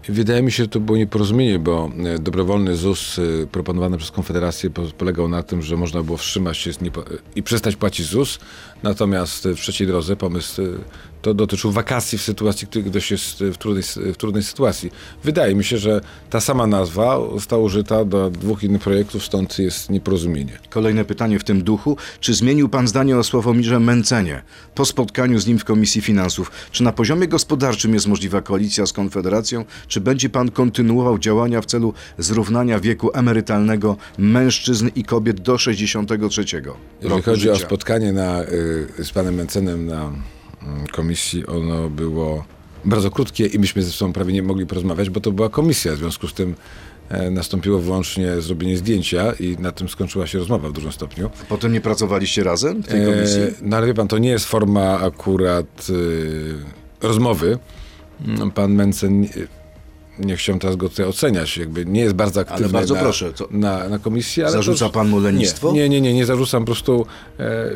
Wydaje 0.10 0.41
mi 0.41 0.52
się, 0.52 0.63
że 0.63 0.69
to 0.69 0.80
było 0.80 0.98
nieporozumienie, 0.98 1.60
bo 1.60 1.91
e, 2.15 2.19
dobrowolny 2.19 2.76
ZUS 2.76 3.19
e, 3.19 3.48
proponowany 3.48 3.98
przez 3.98 4.12
Konfederację 4.12 4.69
po- 4.69 4.82
polegał 4.82 5.28
na 5.28 5.43
tym, 5.43 5.62
że 5.62 5.78
można 5.78 6.04
było 6.04 6.17
wstrzymać 6.17 6.58
się 6.58 6.72
niepo- 6.72 7.04
i 7.36 7.43
przestać 7.43 7.76
płacić 7.76 8.06
ZUS, 8.06 8.39
natomiast 8.84 9.46
e, 9.46 9.56
w 9.56 9.60
trzeciej 9.60 9.88
drodze 9.88 10.15
pomysł 10.15 10.62
e, 10.62 10.65
to 11.22 11.34
dotyczył 11.34 11.72
wakacji 11.72 12.17
w 12.17 12.22
sytuacji, 12.22 12.67
gdy 12.72 12.89
ktoś 12.89 13.12
jest 13.12 13.41
e, 13.41 13.52
w 13.52 13.58
trudnej, 13.58 13.84
w 14.13 14.17
trudnej 14.17 14.43
sytuacji. 14.43 14.91
Wydaje 15.24 15.56
mi 15.56 15.63
się, 15.63 15.78
że 15.78 16.02
ta 16.30 16.39
sama 16.39 16.67
nazwa 16.67 17.19
została 17.34 17.63
użyta 17.63 18.06
do 18.06 18.30
dwóch 18.30 18.63
innych 18.63 18.82
projektów, 18.82 19.26
stąd 19.26 19.60
jest 19.60 19.89
nieporozumienie. 19.89 20.60
Kolejne 20.69 21.06
pytanie 21.06 21.39
w 21.39 21.43
tym 21.43 21.63
duchu. 21.63 21.98
Czy 22.19 22.34
zmienił 22.34 22.69
pan 22.69 22.88
zdanie 22.88 23.17
o 23.17 23.24
Sławomirze 23.24 23.80
Mencenie 23.80 24.41
po 24.76 24.86
spotkaniu 24.86 25.39
z 25.39 25.48
nim 25.48 25.60
w 25.60 25.65
Komisji 25.65 26.02
Finansów? 26.02 26.52
Czy 26.72 26.84
na 26.84 26.91
poziomie 26.91 27.28
gospodarczym 27.28 27.93
jest 27.93 28.08
możliwa 28.08 28.41
koalicja 28.41 28.86
z 28.86 28.93
Konfederacją? 28.93 29.65
Czy 29.88 30.02
będzie 30.02 30.30
pan 30.30 30.52
kontynuował 30.52 31.20
działania 31.20 31.62
w 31.62 31.66
celu 31.66 31.94
zrównania 32.18 32.80
wieku 32.80 33.12
emerytalnego 33.14 33.98
mężczyzn 34.18 34.90
i 34.96 35.04
kobiet 35.04 35.42
do 35.42 35.58
63 35.58 36.42
Jeżeli 36.42 36.70
roku 37.04 37.22
chodzi 37.26 37.50
o 37.50 37.56
życia? 37.56 37.66
spotkanie 37.66 38.14
na, 38.14 38.44
y, 38.44 39.04
z 39.04 39.12
panem 39.12 39.36
Mencenem 39.36 39.86
na 39.86 40.02
mm, 40.04 40.88
komisji, 40.92 41.46
ono 41.48 41.90
było 41.90 42.46
bardzo 42.86 43.12
krótkie 43.12 43.46
i 43.46 43.60
myśmy 43.60 43.84
ze 43.84 43.92
sobą 43.92 44.14
prawie 44.14 44.34
nie 44.34 44.44
mogli 44.44 44.66
porozmawiać, 44.66 45.10
bo 45.10 45.20
to 45.22 45.32
była 45.32 45.50
komisja. 45.50 45.94
W 45.94 45.98
związku 45.98 46.28
z 46.28 46.34
tym 46.34 46.56
e, 47.10 47.32
nastąpiło 47.32 47.80
wyłącznie 47.80 48.42
zrobienie 48.42 48.78
zdjęcia 48.78 49.34
i 49.40 49.58
na 49.60 49.72
tym 49.72 49.90
skończyła 49.90 50.28
się 50.28 50.38
rozmowa 50.38 50.70
w 50.70 50.72
dużym 50.72 50.92
stopniu. 50.92 51.30
Potem 51.50 51.74
nie 51.74 51.82
pracowaliście 51.82 52.44
razem 52.44 52.84
w 52.84 52.88
tej 52.88 53.06
komisji? 53.06 53.42
E, 53.42 53.52
no 53.62 53.78
ale 53.78 53.88
wie 53.88 53.94
pan, 53.94 54.08
to 54.08 54.18
nie 54.18 54.30
jest 54.30 54.46
forma 54.46 55.00
akurat 55.00 55.88
e, 57.02 57.08
rozmowy. 57.08 57.58
Mm, 58.28 58.52
Pan 58.52 58.74
Mencen, 58.74 59.28
nie- 60.19 60.36
chciałem 60.36 60.60
teraz 60.60 60.76
go 60.76 60.89
tutaj 60.89 61.06
oceniać, 61.06 61.58
jakby 61.58 61.86
nie 61.86 62.02
jest 62.02 62.15
bardzo 62.15 62.41
aktywny 62.41 62.69
bardzo 62.69 62.93
na, 62.93 62.99
proszę, 63.02 63.34
to- 63.34 63.47
na, 63.52 63.89
na 63.89 63.99
komisji. 63.99 64.43
Ale 64.43 64.52
Zarzuca 64.52 64.86
to, 64.86 64.91
pan 64.91 65.10
mu 65.10 65.19
lenistwo? 65.19 65.71
Nie, 65.71 65.89
nie, 65.89 65.89
nie, 65.89 66.02
nie, 66.02 66.13
nie 66.13 66.26
zarzucam, 66.26 66.62
po 66.62 66.65
prostu 66.65 67.06
e, 67.39 67.69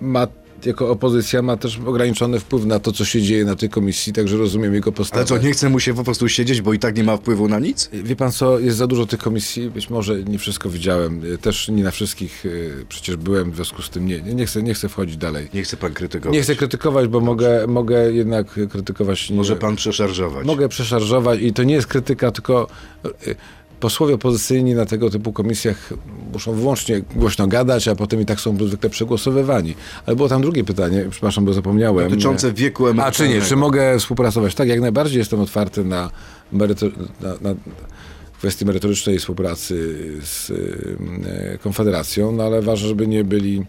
ma 0.00 0.26
jako 0.66 0.90
opozycja 0.90 1.42
ma 1.42 1.56
też 1.56 1.80
ograniczony 1.86 2.40
wpływ 2.40 2.64
na 2.64 2.78
to, 2.78 2.92
co 2.92 3.04
się 3.04 3.22
dzieje 3.22 3.44
na 3.44 3.56
tej 3.56 3.68
komisji, 3.68 4.12
także 4.12 4.36
rozumiem 4.36 4.74
jego 4.74 4.92
postawę. 4.92 5.18
Ale 5.18 5.40
co, 5.40 5.46
nie 5.46 5.52
chce 5.52 5.68
mu 5.68 5.80
się 5.80 5.94
po 5.94 6.04
prostu 6.04 6.28
siedzieć, 6.28 6.62
bo 6.62 6.72
i 6.72 6.78
tak 6.78 6.96
nie 6.96 7.04
ma 7.04 7.16
wpływu 7.16 7.48
na 7.48 7.58
nic? 7.58 7.90
Wie 7.92 8.16
pan 8.16 8.32
co, 8.32 8.58
jest 8.58 8.76
za 8.76 8.86
dużo 8.86 9.06
tych 9.06 9.18
komisji, 9.18 9.70
być 9.70 9.90
może 9.90 10.22
nie 10.22 10.38
wszystko 10.38 10.70
widziałem, 10.70 11.22
e, 11.34 11.38
też 11.38 11.68
nie 11.68 11.84
na 11.84 11.90
wszystkich 11.90 12.46
e, 12.46 12.84
przecież 12.88 13.16
byłem, 13.16 13.50
w 13.50 13.54
związku 13.54 13.82
z 13.82 13.90
tym 13.90 14.06
nie, 14.06 14.20
nie, 14.20 14.46
chcę, 14.46 14.62
nie 14.62 14.74
chcę 14.74 14.88
wchodzić 14.88 15.16
dalej. 15.16 15.48
Nie 15.54 15.62
chce 15.62 15.76
pan 15.76 15.92
krytykować. 15.92 16.34
Nie 16.34 16.42
chcę 16.42 16.56
krytykować, 16.56 17.08
bo 17.08 17.20
mogę, 17.20 17.66
mogę 17.66 18.12
jednak 18.12 18.46
krytykować. 18.70 19.30
Nie, 19.30 19.36
Może 19.36 19.56
pan 19.56 19.76
przeszarżować. 19.76 20.46
Mogę 20.46 20.68
przeszarżować 20.68 21.40
i 21.40 21.52
to 21.52 21.62
nie 21.62 21.74
jest 21.74 21.86
krytyka, 21.86 22.30
tylko 22.30 22.66
y, 23.26 23.36
posłowie 23.80 24.14
opozycyjni 24.14 24.74
na 24.74 24.86
tego 24.86 25.10
typu 25.10 25.32
komisjach 25.32 25.92
muszą 26.32 26.52
wyłącznie 26.52 27.00
głośno 27.16 27.46
gadać, 27.46 27.88
a 27.88 27.94
potem 27.94 28.20
i 28.20 28.26
tak 28.26 28.40
są 28.40 28.56
zwykle 28.68 28.90
przegłosowywani. 28.90 29.74
Ale 30.06 30.16
było 30.16 30.28
tam 30.28 30.42
drugie 30.42 30.64
pytanie, 30.64 31.06
przepraszam, 31.10 31.44
bo 31.44 31.52
zapomniałem. 31.52 32.10
Dotyczące 32.10 32.52
wieku 32.52 32.86
A 32.86 32.90
emerytalnego. 32.90 33.34
czy 33.34 33.40
nie, 33.40 33.48
czy 33.48 33.56
mogę 33.56 33.98
współpracować? 33.98 34.54
Tak, 34.54 34.68
jak 34.68 34.80
najbardziej 34.80 35.18
jestem 35.18 35.40
otwarty 35.40 35.84
na, 35.84 36.10
meryto- 36.52 36.90
na, 37.20 37.34
na 37.40 37.54
kwestii 38.38 38.64
merytorycznej 38.64 39.18
współpracy 39.18 39.96
z 40.22 40.52
Konfederacją, 41.62 42.32
no 42.32 42.42
ale 42.44 42.62
ważne, 42.62 42.88
żeby 42.88 43.06
nie 43.06 43.24
byli 43.24 43.64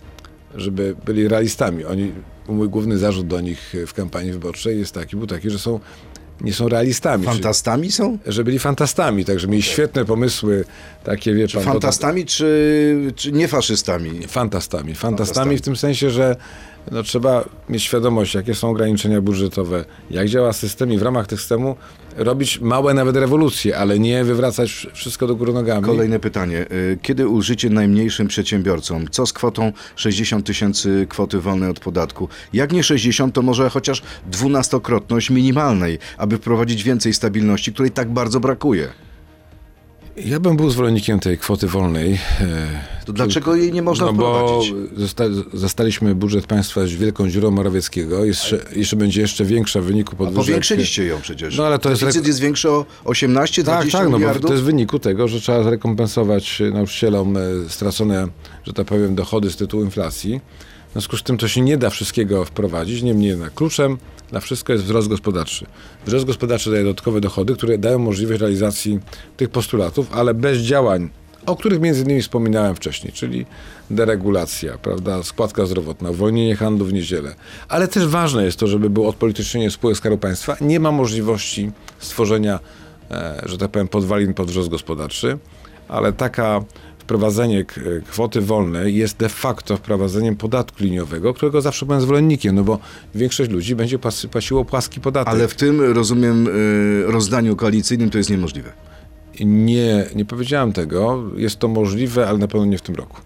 żeby 0.56 0.96
byli 1.06 1.28
realistami. 1.28 1.86
Oni, 1.86 2.12
mój 2.48 2.70
główny 2.70 2.98
zarzut 2.98 3.28
do 3.28 3.42
nich 3.42 3.74
w 3.88 3.94
kampanii 3.94 4.32
wyborczej 4.32 4.80
jest 4.80 4.94
taki, 4.94 5.16
był 5.16 5.28
taki, 5.28 5.50
że 5.50 5.60
są, 5.60 5.80
nie 6.42 6.54
są 6.54 6.70
realistami. 6.70 7.26
Fantastami 7.26 7.92
są? 7.92 8.18
Że 8.28 8.44
byli 8.44 8.60
fantastami, 8.60 9.26
także 9.26 9.48
mieli 9.48 9.64
świetne 9.64 10.06
pomysły, 10.06 10.66
takie 11.04 11.34
wie 11.34 11.48
pan... 11.48 11.64
Fantastami 11.64 12.26
czy, 12.26 13.14
czy 13.16 13.32
nie 13.32 13.48
faszystami? 13.48 14.10
Fantastami. 14.10 14.28
Fantastami 14.28 14.96
Fantastami. 14.96 15.58
w 15.58 15.62
tym 15.62 15.76
sensie, 15.76 16.10
że 16.10 16.36
no, 16.92 17.04
trzeba 17.04 17.46
mieć 17.70 17.84
świadomość, 17.84 18.34
jakie 18.36 18.56
są 18.56 18.70
ograniczenia 18.70 19.22
budżetowe, 19.22 19.86
jak 20.12 20.28
działa 20.30 20.54
system 20.54 20.94
i 20.94 20.98
w 20.98 21.02
ramach 21.02 21.28
tych 21.28 21.40
systemu 21.40 21.76
robić 22.18 22.60
małe 22.62 22.94
nawet 22.94 23.16
rewolucje, 23.16 23.78
ale 23.78 24.00
nie 24.00 24.24
wywracać 24.24 24.70
wsz- 24.70 24.88
wszystko 24.94 25.28
do 25.28 25.36
góry 25.36 25.54
nogami. 25.54 25.86
Kolejne 25.86 26.20
pytanie. 26.20 26.66
Y, 26.72 26.98
Kiedy 27.02 27.28
ulżycie 27.28 27.70
najmniejszym 27.70 28.28
przedsiębiorcom? 28.28 29.06
Co 29.12 29.26
z 29.26 29.34
kwotą 29.34 29.72
60 29.96 30.46
tysięcy 30.46 31.06
kwoty 31.10 31.40
wolnej 31.40 31.70
od 31.70 31.80
podatku? 31.80 32.28
Jak 32.54 32.72
nie 32.72 32.84
60, 32.84 33.34
to 33.36 33.42
może 33.42 33.70
chociaż 33.70 34.02
dwunastokrotność 34.32 35.30
minimalnej, 35.30 36.00
aby 36.18 36.38
wprowadzić 36.38 36.84
więcej 36.84 37.14
stabilności, 37.14 37.74
której 37.74 37.92
tak 37.92 38.12
bardzo 38.12 38.40
brakuje. 38.40 38.88
Ja 40.18 40.40
bym 40.40 40.58
był 40.58 40.70
zwolennikiem 40.70 41.20
tej 41.20 41.38
kwoty 41.38 41.68
wolnej. 41.68 42.14
e, 42.14 43.06
To 43.06 43.14
dlaczego 43.14 43.56
jej 43.56 43.74
nie 43.74 43.82
można 43.82 44.06
no 44.06 44.14
bo 44.14 44.34
wprowadzić? 44.62 44.74
zosta 44.98 45.24
zastaliśmy 45.54 46.16
budżet 46.16 46.48
państwa 46.48 46.86
z 46.88 46.90
wielką 46.92 47.30
dziurą 47.30 47.52
Morawieckiego. 47.52 48.26
Jeszcze, 48.26 48.60
jeszcze 48.76 48.96
będzie 48.96 49.22
jeszcze 49.22 49.46
większa 49.46 49.82
w 49.82 49.84
wyniku 49.84 50.16
podwyżek. 50.16 50.46
Powiększyliście 50.46 51.06
ją 51.06 51.22
przecież. 51.22 51.58
No, 51.58 51.66
ale 51.66 51.80
to 51.80 51.90
jest 51.90 52.02
Deficyt 52.02 52.28
jest 52.28 52.40
większy 52.40 52.70
o 52.70 52.86
18, 53.06 53.64
20 53.64 53.92
Tak, 53.92 54.02
tak, 54.02 54.04
no 54.06 54.12
bo 54.12 54.18
miliardów. 54.18 54.46
to 54.48 54.52
jest 54.54 54.64
w 54.64 54.66
wyniku 54.66 55.00
tego, 55.00 55.28
że 55.28 55.42
trzeba 55.42 55.64
zrekompensować 55.64 56.62
nauczycielom 56.74 57.38
e, 57.38 57.42
stracone, 57.68 58.28
że 58.64 58.74
tak 58.74 58.88
powiem, 58.88 59.16
dochody 59.16 59.52
z 59.52 59.56
tytułu 59.56 59.84
inflacji. 59.84 60.42
W 60.90 60.92
związku 60.92 61.18
z 61.18 61.24
tym 61.24 61.38
to 61.38 61.48
się 61.48 61.62
nie 61.62 61.78
da 61.78 61.90
wszystkiego 61.90 62.46
wprowadzić, 62.46 63.02
niemniej 63.02 63.30
jednak 63.30 63.54
kluczem 63.54 63.98
na 64.32 64.40
wszystko 64.40 64.74
jest 64.74 64.86
wzrost 64.86 65.08
gospodarczy. 65.08 65.66
Wzrost 66.06 66.26
gospodarczy 66.26 66.72
daje 66.72 66.84
dodatkowe 66.84 67.22
dochody, 67.22 67.54
które 67.56 67.78
dają 67.78 68.00
możliwość 68.00 68.42
realizacji 68.42 69.00
tych 69.38 69.50
postulatów, 69.50 70.08
ale 70.14 70.34
bez 70.34 70.58
działań, 70.58 71.10
o 71.46 71.56
których 71.56 71.80
między 71.80 72.02
innymi 72.02 72.22
wspominałem 72.22 72.76
wcześniej, 72.76 73.14
czyli 73.14 73.46
deregulacja, 73.90 74.78
prawda, 74.78 75.24
składka 75.24 75.66
zdrowotna, 75.66 76.10
uwolnienie 76.10 76.56
handlu 76.56 76.86
w 76.86 76.94
niedzielę. 76.94 77.36
Ale 77.68 77.88
też 77.88 78.08
ważne 78.08 78.46
jest 78.46 78.60
to, 78.60 78.68
żeby 78.68 78.90
było 78.90 79.10
odpolitycznienie 79.10 79.72
spółek 79.72 79.98
Skarbu 79.98 80.18
Państwa. 80.18 80.56
Nie 80.62 80.80
ma 80.80 80.92
możliwości 80.92 81.72
stworzenia 82.00 82.60
e, 83.12 83.42
że 83.46 83.58
tak 83.58 83.72
powiem, 83.72 83.88
podwalin 83.88 84.34
pod 84.34 84.48
wzrost 84.48 84.70
gospodarczy, 84.70 85.38
ale 85.88 86.14
taka 86.14 86.64
wprowadzenie 87.10 87.66
kwoty 88.12 88.42
wolnej 88.42 88.96
jest 88.96 89.18
de 89.18 89.30
facto 89.30 89.78
wprowadzeniem 89.78 90.36
podatku 90.36 90.84
liniowego, 90.84 91.34
którego 91.34 91.62
zawsze 91.62 91.86
byłem 91.86 92.02
zwolennikiem, 92.02 92.56
no 92.56 92.64
bo 92.64 92.80
większość 93.16 93.52
ludzi 93.52 93.76
będzie 93.76 94.00
płas- 94.00 94.28
płaciło 94.28 94.66
płaski 94.66 95.02
podatek. 95.02 95.34
Ale 95.34 95.48
w 95.48 95.56
tym, 95.56 95.82
rozumiem, 95.82 96.48
y, 96.48 97.04
rozdaniu 97.08 97.56
koalicyjnym 97.56 98.10
to 98.10 98.18
jest 98.18 98.30
niemożliwe. 98.30 98.72
Nie, 99.40 100.06
nie 100.16 100.26
powiedziałem 100.26 100.74
tego. 100.74 101.24
Jest 101.36 101.60
to 101.60 101.68
możliwe, 101.68 102.28
ale 102.28 102.38
na 102.38 102.48
pewno 102.48 102.66
nie 102.66 102.78
w 102.78 102.82
tym 102.82 102.96
roku. 102.96 103.18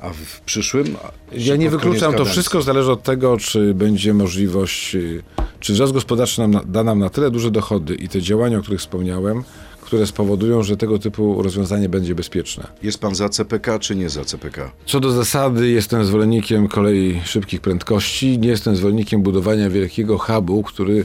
A 0.00 0.10
w 0.10 0.40
przyszłym? 0.40 0.96
Ja 1.32 1.56
nie 1.56 1.70
wykluczam, 1.70 2.14
to 2.14 2.24
wszystko 2.24 2.62
zależy 2.62 2.92
od 2.92 3.02
tego, 3.02 3.36
czy 3.36 3.74
będzie 3.74 4.14
możliwość, 4.14 4.94
y, 4.94 5.22
czy 5.60 5.72
wzrost 5.72 5.92
gospodarczy 5.92 6.40
nam, 6.40 6.60
da 6.66 6.84
nam 6.84 6.98
na 6.98 7.08
tyle 7.10 7.30
duże 7.30 7.50
dochody 7.50 7.94
i 7.94 8.08
te 8.08 8.20
działania, 8.22 8.58
o 8.58 8.62
których 8.62 8.80
wspomniałem, 8.80 9.42
które 9.82 10.06
spowodują, 10.06 10.62
że 10.62 10.76
tego 10.76 10.98
typu 10.98 11.42
rozwiązanie 11.42 11.88
będzie 11.88 12.14
bezpieczne. 12.14 12.66
Jest 12.82 12.98
pan 12.98 13.14
za 13.14 13.28
CPK, 13.28 13.78
czy 13.78 13.96
nie 13.96 14.08
za 14.08 14.24
CPK? 14.24 14.70
Co 14.86 15.00
do 15.00 15.10
zasady, 15.10 15.70
jestem 15.70 16.04
zwolennikiem 16.04 16.68
kolei 16.68 17.20
szybkich 17.24 17.60
prędkości. 17.60 18.38
Nie 18.38 18.48
jestem 18.48 18.76
zwolennikiem 18.76 19.22
budowania 19.22 19.70
wielkiego 19.70 20.18
hubu, 20.18 20.62
który 20.62 21.04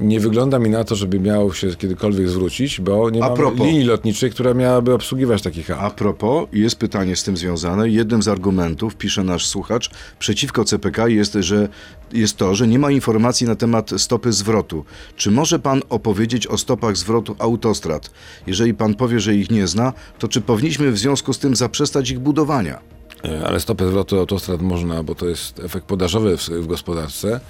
nie 0.00 0.20
wygląda 0.20 0.58
mi 0.58 0.70
na 0.70 0.84
to, 0.84 0.96
żeby 0.96 1.20
miał 1.20 1.54
się 1.54 1.76
kiedykolwiek 1.76 2.28
zwrócić, 2.28 2.80
bo 2.80 3.10
nie 3.10 3.20
ma 3.20 3.34
linii 3.54 3.84
lotniczej, 3.84 4.30
która 4.30 4.54
miałaby 4.54 4.94
obsługiwać 4.94 5.42
taki 5.42 5.62
hub. 5.62 5.76
A 5.80 5.90
propos, 5.90 6.48
jest 6.52 6.76
pytanie 6.76 7.16
z 7.16 7.24
tym 7.24 7.36
związane. 7.36 7.88
Jednym 7.88 8.22
z 8.22 8.28
argumentów, 8.28 8.96
pisze 8.96 9.24
nasz 9.24 9.46
słuchacz, 9.46 9.90
przeciwko 10.18 10.64
CPK 10.64 11.08
jest, 11.08 11.34
że 11.40 11.68
jest 12.12 12.36
to, 12.36 12.54
że 12.54 12.68
nie 12.68 12.78
ma 12.78 12.90
informacji 12.90 13.46
na 13.46 13.56
temat 13.56 13.90
stopy 13.96 14.32
zwrotu. 14.32 14.84
Czy 15.16 15.30
może 15.30 15.58
pan 15.58 15.82
opowiedzieć 15.88 16.46
o 16.46 16.58
stopach 16.58 16.96
zwrotu 16.96 17.36
autostrad? 17.38 18.10
Jeżeli 18.46 18.74
pan 18.74 18.94
powie, 18.94 19.20
że 19.20 19.34
ich 19.34 19.50
nie 19.50 19.66
zna, 19.66 19.92
to 20.18 20.28
czy 20.28 20.40
powinniśmy 20.40 20.92
w 20.92 20.98
związku 20.98 21.32
z 21.32 21.38
tym 21.38 21.56
zaprzestać 21.56 22.10
ich 22.10 22.18
budowania? 22.18 22.78
E, 23.24 23.46
Ale 23.46 23.60
stopę 23.60 23.88
zwrotu 23.88 24.18
autostrad 24.18 24.62
można, 24.62 25.02
bo 25.02 25.14
to 25.14 25.28
jest 25.28 25.60
efekt 25.60 25.86
podażowy 25.86 26.36
w, 26.36 26.48
w 26.48 26.66
gospodarce. 26.66 27.40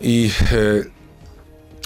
I 0.00 0.30
e, 0.52 0.97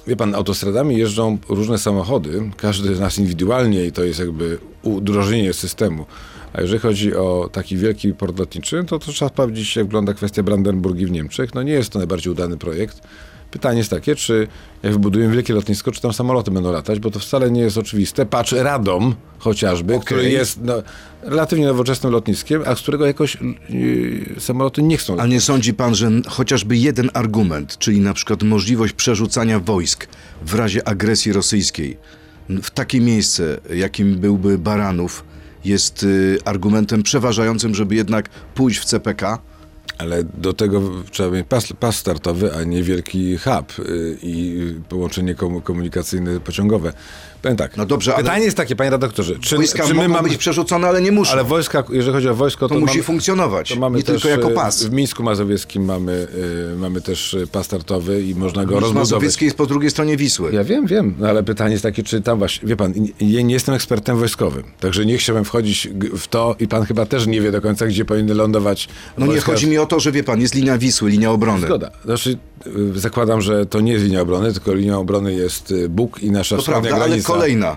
wie 0.07 0.17
pan, 0.17 0.35
autostradami 0.35 0.99
jeżdżą 0.99 1.39
różne 1.49 1.79
samochody, 1.79 2.51
każdy 2.57 2.95
z 2.95 3.01
nas 3.01 3.19
indywidualnie 3.19 3.85
i 3.87 3.93
to 3.93 4.05
jest 4.05 4.19
jakby 4.19 4.59
udrożnienie 4.83 5.53
systemu. 5.53 6.07
A 6.53 6.61
jeżeli 6.61 6.79
chodzi 6.79 7.17
o 7.17 7.49
taki 7.53 7.77
wielki 7.77 8.15
port 8.15 8.39
lotniczy, 8.39 8.85
to, 8.85 8.99
to 8.99 9.13
trzeba 9.13 9.29
sprawdzić, 9.29 9.77
jak 9.77 9.87
wygląda 9.87 10.15
kwestia 10.15 10.43
Brandenburgii 10.43 11.07
w 11.07 11.11
Niemczech. 11.11 11.55
No 11.55 11.63
nie 11.63 11.73
jest 11.73 11.91
to 11.91 11.99
najbardziej 11.99 12.33
udany 12.33 12.59
projekt. 12.59 13.01
Pytanie 13.53 13.79
jest 13.79 13.91
takie, 13.91 14.17
czy 14.17 14.49
jak 14.83 14.93
wybudujemy 14.93 15.35
wielkie 15.35 15.55
lotnisko, 15.55 15.93
czy 15.93 16.01
tam 16.01 16.13
samoloty 16.13 16.51
będą 16.51 16.73
latać, 16.73 16.99
bo 16.99 17.11
to 17.11 17.19
wcale 17.19 17.51
nie 17.51 17.61
jest 17.61 17.79
oczywiste. 17.79 18.27
Patrz, 18.27 18.53
Radom 18.53 19.15
chociażby, 19.39 19.95
Okej. 19.95 20.05
który 20.05 20.31
jest 20.31 20.59
no, 20.63 20.75
relatywnie 21.23 21.67
nowoczesnym 21.67 22.13
lotniskiem, 22.13 22.63
a 22.67 22.75
z 22.75 22.81
którego 22.81 23.07
jakoś 23.07 23.39
yy, 23.69 24.41
samoloty 24.41 24.83
nie 24.83 24.97
chcą 24.97 25.21
A 25.21 25.27
nie 25.27 25.41
sądzi 25.41 25.75
pan, 25.75 25.95
że 25.95 26.11
chociażby 26.29 26.77
jeden 26.77 27.11
argument, 27.15 27.79
czyli 27.79 28.01
na 28.01 28.15
przykład 28.15 28.43
możliwość 28.43 28.93
przerzucania 28.93 29.61
wojsk 29.61 30.07
w 30.47 30.55
razie 30.55 30.89
agresji 30.89 31.33
rosyjskiej 31.33 31.99
w 32.63 32.71
takie 32.71 33.01
miejsce, 33.01 33.61
jakim 33.75 34.19
byłby 34.19 34.59
Baranów, 34.59 35.25
jest 35.65 36.03
y, 36.03 36.39
argumentem 36.45 37.03
przeważającym, 37.03 37.75
żeby 37.75 37.95
jednak 37.95 38.29
pójść 38.55 38.79
w 38.81 38.85
CPK? 38.85 39.39
Ale 39.99 40.25
do 40.25 40.53
tego 40.53 40.83
trzeba 41.11 41.31
mieć 41.31 41.47
pas, 41.47 41.73
pas 41.81 41.97
startowy, 41.97 42.55
a 42.55 42.65
nie 42.65 42.83
wielki 42.83 43.37
hub 43.39 43.79
y, 43.79 44.19
i 44.23 44.57
połączenie 44.89 45.35
komu- 45.35 45.61
komunikacyjne 45.63 46.41
pociągowe. 46.41 46.93
Powiem 47.43 47.57
tak. 47.57 47.77
No 47.77 47.87
dobrze, 47.87 48.15
ale- 48.15 48.23
Pytanie 48.25 48.45
jest 48.45 48.57
takie, 48.57 48.77
panie 48.77 48.91
redaktorze, 48.91 49.39
czy, 49.39 49.57
Wojska 49.57 49.83
czy 49.87 49.95
mogą 49.95 50.09
my 50.09 50.15
mamy... 50.15 50.29
być 50.29 50.39
przerzucone, 50.39 50.89
ale 50.89 51.03
nie 51.03 51.13
muszą. 51.13 51.33
Ale 51.33 51.45
wojska, 51.45 51.85
jeżeli 51.91 52.13
chodzi 52.15 52.29
o 52.29 52.35
wojsko, 52.35 52.69
to, 52.69 52.75
to 52.75 52.81
musi 52.81 52.93
mamy, 52.95 53.03
funkcjonować, 53.03 53.69
to 53.69 53.77
mamy 53.77 53.99
nie 53.99 54.05
też, 54.05 54.23
tylko 54.23 54.29
jako 54.41 54.51
y, 54.51 54.55
pas. 54.55 54.85
W 54.85 54.93
Mińsku 54.93 55.23
Mazowieckim 55.23 55.85
mamy, 55.85 56.27
y, 56.75 56.77
mamy 56.77 57.01
też 57.01 57.35
y, 57.35 57.47
pas 57.47 57.67
startowy 57.67 58.23
i 58.23 58.35
można 58.35 58.65
go 58.65 58.71
Mińsk 58.71 58.81
rozbudować. 58.83 59.11
Mazowiecki 59.11 59.45
jest 59.45 59.57
po 59.57 59.67
drugiej 59.67 59.91
stronie 59.91 60.17
Wisły. 60.17 60.53
Ja 60.53 60.65
wiem, 60.65 60.87
wiem, 60.87 61.15
no 61.19 61.29
ale 61.29 61.43
pytanie 61.43 61.73
jest 61.73 61.83
takie, 61.83 62.03
czy 62.03 62.21
tam 62.21 62.39
właśnie, 62.39 62.69
wie 62.69 62.77
pan, 62.77 62.93
nie- 62.97 63.33
ja 63.35 63.43
nie 63.43 63.55
jestem 63.55 63.75
ekspertem 63.75 64.17
wojskowym, 64.19 64.63
także 64.81 65.07
nie 65.07 65.19
chciałem 65.19 65.45
wchodzić 65.45 65.89
g- 65.93 66.11
w 66.19 66.29
to 66.29 66.57
i 66.61 66.69
pan 66.69 66.85
chyba 66.85 67.07
też 67.07 67.27
nie 67.27 67.41
wie 67.41 67.53
do 67.53 67.61
końca, 67.61 67.87
gdzie 67.87 68.05
powinny 68.05 68.35
lądować 68.35 68.89
No 69.19 69.27
nie 69.27 69.33
wojska. 69.33 69.53
chodzi 69.53 69.67
mi 69.67 69.79
o 69.79 69.87
to, 69.87 70.01
że 70.01 70.13
wie 70.13 70.25
pan, 70.25 70.41
jest 70.41 70.55
linia 70.55 70.79
Wisły, 70.79 71.11
linia 71.11 71.31
obrony. 71.31 71.67
Zgoda. 71.67 71.91
Znaczy, 72.05 72.39
y, 72.97 73.01
zakładam, 73.01 73.41
że 73.41 73.67
to 73.67 73.81
nie 73.81 73.93
jest 73.93 74.05
linia 74.05 74.21
obrony, 74.21 74.53
tylko 74.53 74.75
linią 74.75 75.01
obrony 75.01 75.35
jest 75.35 75.71
y, 75.71 75.89
Bóg 75.89 76.23
i 76.23 76.31
nasza 76.31 76.57
To 76.57 76.63
wschodnia 76.63 76.81
prawda, 76.83 76.97
ale 77.05 77.09
granica. 77.09 77.32
Kolejna. 77.33 77.77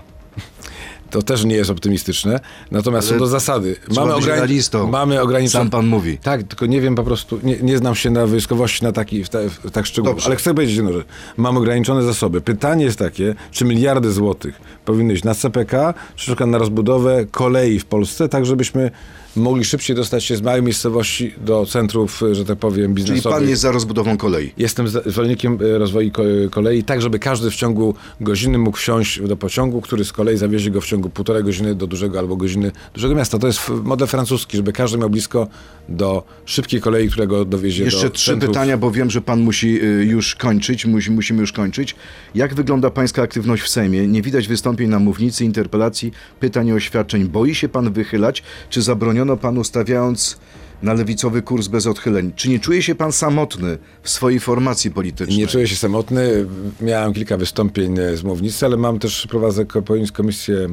To 1.10 1.22
też 1.22 1.44
nie 1.44 1.54
jest 1.56 1.70
optymistyczne. 1.70 2.40
Natomiast 2.70 3.08
Ale 3.08 3.18
co 3.18 3.24
do 3.24 3.30
zasady, 3.30 3.76
trzeba 3.90 4.16
być 4.16 4.26
realistą. 4.26 4.90
mamy 4.90 5.20
ograniczone... 5.20 5.64
Sam 5.64 5.70
pan 5.70 5.86
mówi. 5.86 6.18
Tak, 6.18 6.42
tylko 6.42 6.66
nie 6.66 6.80
wiem 6.80 6.94
po 6.94 7.02
prostu, 7.04 7.38
nie, 7.42 7.56
nie 7.56 7.78
znam 7.78 7.94
się 7.94 8.10
na 8.10 8.26
wojskowości 8.26 8.84
na 8.84 8.92
taki, 8.92 9.24
w, 9.24 9.28
ta, 9.28 9.38
w 9.64 9.70
tak 9.70 9.86
szczegółowo, 9.86 10.14
Dobrze. 10.14 10.26
ale 10.26 10.36
chcę 10.36 10.54
powiedzieć 10.54 10.76
jedno, 10.76 10.92
że 10.92 11.04
mam 11.36 11.56
ograniczone 11.56 12.02
zasoby. 12.02 12.40
Pytanie 12.40 12.84
jest 12.84 12.98
takie, 12.98 13.34
czy 13.50 13.64
miliardy 13.64 14.12
złotych 14.12 14.60
powinny 14.86 15.14
iść 15.14 15.24
na 15.24 15.34
CPK, 15.34 15.94
czy 16.16 16.46
na 16.46 16.58
rozbudowę 16.58 17.26
kolei 17.30 17.78
w 17.78 17.84
Polsce, 17.84 18.28
tak 18.28 18.46
żebyśmy 18.46 18.90
mogli 19.36 19.64
szybciej 19.64 19.96
dostać 19.96 20.24
się 20.24 20.36
z 20.36 20.42
małej 20.42 20.62
miejscowości 20.62 21.34
do 21.44 21.66
centrów, 21.66 22.22
że 22.32 22.44
tak 22.44 22.58
powiem, 22.58 22.94
Czyli 22.94 23.04
biznesowych. 23.04 23.38
pan 23.38 23.48
jest 23.48 23.62
za 23.62 23.72
rozbudową 23.72 24.16
kolei. 24.16 24.52
Jestem 24.58 24.88
zwolennikiem 24.88 25.58
e, 25.74 25.78
rozwoju 25.78 26.10
ko- 26.10 26.22
kolei, 26.50 26.84
tak 26.84 27.02
żeby 27.02 27.18
każdy 27.18 27.50
w 27.50 27.54
ciągu 27.54 27.94
godziny 28.20 28.58
mógł 28.58 28.76
wsiąść 28.76 29.20
do 29.20 29.36
pociągu, 29.36 29.80
który 29.80 30.04
z 30.04 30.12
kolei 30.12 30.36
zawiezie 30.36 30.70
go 30.70 30.80
w 30.80 30.86
ciągu 30.86 31.10
półtorej 31.10 31.44
godziny 31.44 31.74
do 31.74 31.86
dużego 31.86 32.18
albo 32.18 32.36
godziny 32.36 32.72
dużego 32.94 33.14
miasta. 33.14 33.38
To 33.38 33.46
jest 33.46 33.60
model 33.84 34.08
francuski, 34.08 34.56
żeby 34.56 34.72
każdy 34.72 34.98
miał 34.98 35.10
blisko 35.10 35.46
do 35.88 36.22
szybkiej 36.44 36.80
kolei, 36.80 37.08
którego 37.08 37.44
dowiezie 37.44 37.84
Jeszcze 37.84 38.02
do 38.02 38.10
trzy 38.10 38.30
centrów. 38.30 38.50
pytania, 38.54 38.76
bo 38.78 38.90
wiem, 38.90 39.10
że 39.10 39.20
pan 39.20 39.40
musi 39.40 39.82
y, 39.84 40.04
już 40.04 40.34
kończyć, 40.34 40.86
musi, 40.86 41.10
musimy 41.10 41.40
już 41.40 41.52
kończyć. 41.52 41.94
Jak 42.34 42.54
wygląda 42.54 42.90
pańska 42.90 43.22
aktywność 43.22 43.62
w 43.62 43.68
Sejmie? 43.68 44.06
Nie 44.08 44.22
widać 44.22 44.48
wystąpień 44.48 44.75
na 44.84 44.98
mównicy, 44.98 45.44
interpelacji, 45.44 46.12
pytań 46.40 46.66
i 46.66 46.72
oświadczeń. 46.72 47.24
Boi 47.24 47.54
się 47.54 47.68
pan 47.68 47.92
wychylać, 47.92 48.42
czy 48.70 48.82
zabroniono 48.82 49.36
panu 49.36 49.64
stawiając 49.64 50.38
na 50.82 50.92
lewicowy 50.92 51.42
kurs 51.42 51.68
bez 51.68 51.86
odchyleń? 51.86 52.32
Czy 52.36 52.48
nie 52.48 52.60
czuje 52.60 52.82
się 52.82 52.94
pan 52.94 53.12
samotny 53.12 53.78
w 54.02 54.10
swojej 54.10 54.40
formacji 54.40 54.90
politycznej? 54.90 55.38
Nie 55.38 55.46
czuję 55.46 55.68
się 55.68 55.76
samotny. 55.76 56.46
Miałem 56.80 57.12
kilka 57.12 57.36
wystąpień 57.36 57.98
e, 57.98 58.16
z 58.16 58.22
mównicy, 58.22 58.66
ale 58.66 58.76
mam 58.76 58.98
też, 58.98 59.26
prowadzę 59.26 59.64
ko- 59.64 59.82
komisję 60.12 60.68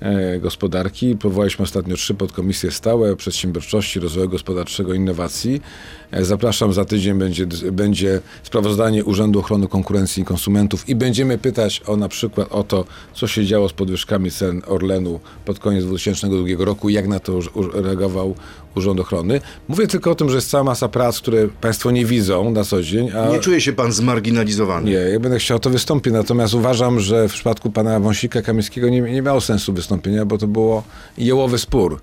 e, 0.00 0.38
gospodarki. 0.38 1.16
Powołaliśmy 1.16 1.62
ostatnio 1.62 1.96
trzy 1.96 2.14
podkomisje 2.14 2.70
stałe 2.70 3.16
przedsiębiorczości, 3.16 4.00
rozwoju 4.00 4.28
gospodarczego, 4.28 4.94
innowacji. 4.94 5.62
E, 6.10 6.24
zapraszam, 6.24 6.72
za 6.72 6.84
tydzień 6.84 7.18
będzie, 7.18 7.46
będzie 7.72 8.20
sprawozdanie 8.42 9.04
Urzędu 9.04 9.38
Ochrony 9.38 9.68
Konkurencji 9.68 10.22
i 10.22 10.26
Konsumentów 10.26 10.88
i 10.88 10.94
będziemy 10.94 11.38
pytać 11.38 11.82
o 11.86 11.96
na 11.96 12.08
przykład 12.08 12.48
o 12.52 12.62
to, 12.64 12.84
co 13.14 13.26
się 13.26 13.46
działo 13.46 13.68
z 13.68 13.72
podwyżkami 13.72 14.30
cen 14.30 14.62
Orlenu 14.66 15.20
pod 15.44 15.58
koniec 15.58 15.84
2002 15.84 16.64
roku, 16.64 16.88
jak 16.88 17.08
na 17.08 17.20
to 17.20 17.40
reagował 17.74 18.34
Urząd 18.76 19.00
Ochrony. 19.00 19.40
Mówię 19.68 19.86
tylko 19.86 20.10
o 20.10 20.14
tym, 20.14 20.28
że 20.30 20.34
jest 20.36 20.50
cała 20.50 20.64
masa 20.64 20.88
prac, 20.88 21.18
które 21.20 21.48
Państwo 21.60 21.90
nie 21.90 22.04
widzą 22.04 22.50
na 22.50 22.64
co 22.64 22.82
dzień, 22.82 23.10
a 23.10 23.28
Nie 23.28 23.38
czuje 23.40 23.60
się 23.60 23.72
pan 23.72 23.92
zmarginalizowany? 23.92 24.90
nie, 24.90 24.96
jak 24.96 25.20
będę 25.20 25.38
chciał, 25.38 25.58
to 25.58 25.70
wystąpię. 25.70 26.10
Natomiast 26.10 26.54
uważam, 26.54 27.00
że 27.00 27.28
w 27.28 27.32
przypadku 27.32 27.70
pana 27.70 28.00
Wąsika 28.00 28.42
Kamińskiego 28.42 28.88
nie, 28.88 29.00
nie 29.00 29.22
miało 29.22 29.40
sensu 29.40 29.72
wystąpienia, 29.72 30.24
bo 30.24 30.38
to 30.38 30.46
było 30.46 30.82
jełowy 31.18 31.58
spór. 31.58 32.00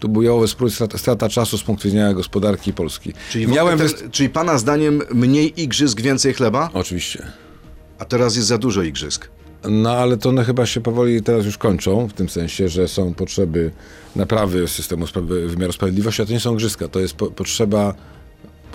To 0.00 0.08
był 0.08 0.22
jałowy 0.22 0.48
spór, 0.48 0.70
strata, 0.70 0.98
strata 0.98 1.28
czasu 1.28 1.58
z 1.58 1.62
punktu 1.62 1.88
widzenia 1.88 2.14
gospodarki 2.14 2.72
Polski. 2.72 3.12
Czyli, 3.30 3.46
Miałem 3.48 3.78
ten, 3.78 3.86
wyst- 3.88 4.10
czyli 4.10 4.28
pana 4.28 4.58
zdaniem 4.58 5.02
mniej 5.14 5.62
igrzysk, 5.62 6.00
więcej 6.00 6.34
chleba? 6.34 6.70
Oczywiście. 6.74 7.26
A 7.98 8.04
teraz 8.04 8.36
jest 8.36 8.48
za 8.48 8.58
dużo 8.58 8.82
igrzysk. 8.82 9.28
No 9.68 9.90
ale 9.90 10.16
to 10.16 10.28
one 10.28 10.44
chyba 10.44 10.66
się 10.66 10.80
powoli 10.80 11.22
teraz 11.22 11.44
już 11.44 11.58
kończą, 11.58 12.08
w 12.08 12.12
tym 12.12 12.28
sensie, 12.28 12.68
że 12.68 12.88
są 12.88 13.14
potrzeby 13.14 13.70
naprawy 14.16 14.68
systemu 14.68 15.06
wymiaru 15.46 15.72
sprawiedliwości, 15.72 16.22
a 16.22 16.26
to 16.26 16.32
nie 16.32 16.40
są 16.40 16.52
igrzyska, 16.52 16.88
to 16.88 17.00
jest 17.00 17.14
po, 17.14 17.26
potrzeba 17.26 17.94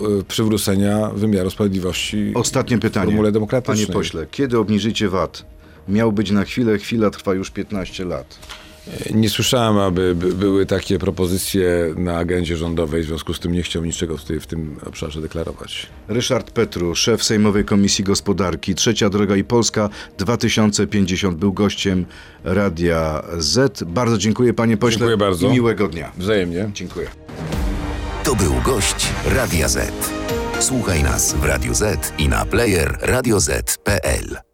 e, 0.02 0.24
przywrócenia 0.28 1.10
wymiaru 1.10 1.50
sprawiedliwości 1.50 2.32
Ostatnie 2.36 2.78
w 2.78 2.80
pytanie. 2.80 3.06
formule 3.06 3.32
demokratycznej. 3.32 3.88
Panie 3.88 3.94
pośle, 3.94 4.28
kiedy 4.32 4.58
obniżycie 4.60 5.10
VAT? 5.10 5.46
Miał 5.90 6.12
być 6.12 6.32
na 6.32 6.44
chwilę, 6.44 6.78
chwila 6.78 7.10
trwa 7.10 7.34
już 7.34 7.52
15 7.52 8.06
lat. 8.06 8.40
Nie 9.14 9.30
słyszałem, 9.30 9.78
aby 9.78 10.16
by, 10.16 10.34
były 10.34 10.66
takie 10.66 11.00
propozycje 11.00 11.94
na 11.98 12.18
agendzie 12.18 12.58
rządowej, 12.58 13.04
w 13.04 13.06
związku 13.06 13.34
z 13.34 13.40
tym 13.40 13.52
nie 13.52 13.64
chciał 13.64 13.86
niczego 13.86 14.18
w, 14.18 14.24
tej, 14.24 14.40
w 14.40 14.48
tym 14.48 14.76
obszarze 14.86 15.22
deklarować. 15.22 15.88
Ryszard 16.08 16.52
Petru, 16.52 16.96
szef 16.96 17.24
Sejmowej 17.24 17.66
Komisji 17.66 18.04
Gospodarki, 18.04 18.76
Trzecia 18.76 19.10
Droga 19.10 19.36
i 19.36 19.44
Polska 19.44 19.90
2050 20.18 21.38
był 21.38 21.54
gościem 21.54 22.06
Radia 22.44 23.24
Z. 23.38 23.84
Bardzo 23.84 24.18
dziękuję 24.18 24.54
panie 24.54 24.78
pośle 24.78 25.00
Dziękuję 25.00 25.18
bardzo. 25.18 25.48
i 25.48 25.52
miłego 25.52 25.88
dnia. 25.88 26.12
Wzajemnie. 26.18 26.70
Dziękuję. 26.74 27.08
To 28.24 28.36
był 28.36 28.54
gość 28.66 29.08
Radia 29.26 29.68
Z. 29.68 29.92
Słuchaj 30.60 31.04
nas 31.04 31.34
w 31.34 31.44
Radio 31.46 31.74
Z 31.74 32.14
i 32.18 32.30
na 32.30 32.46
player 32.46 32.98
radioz.pl. 33.02 34.51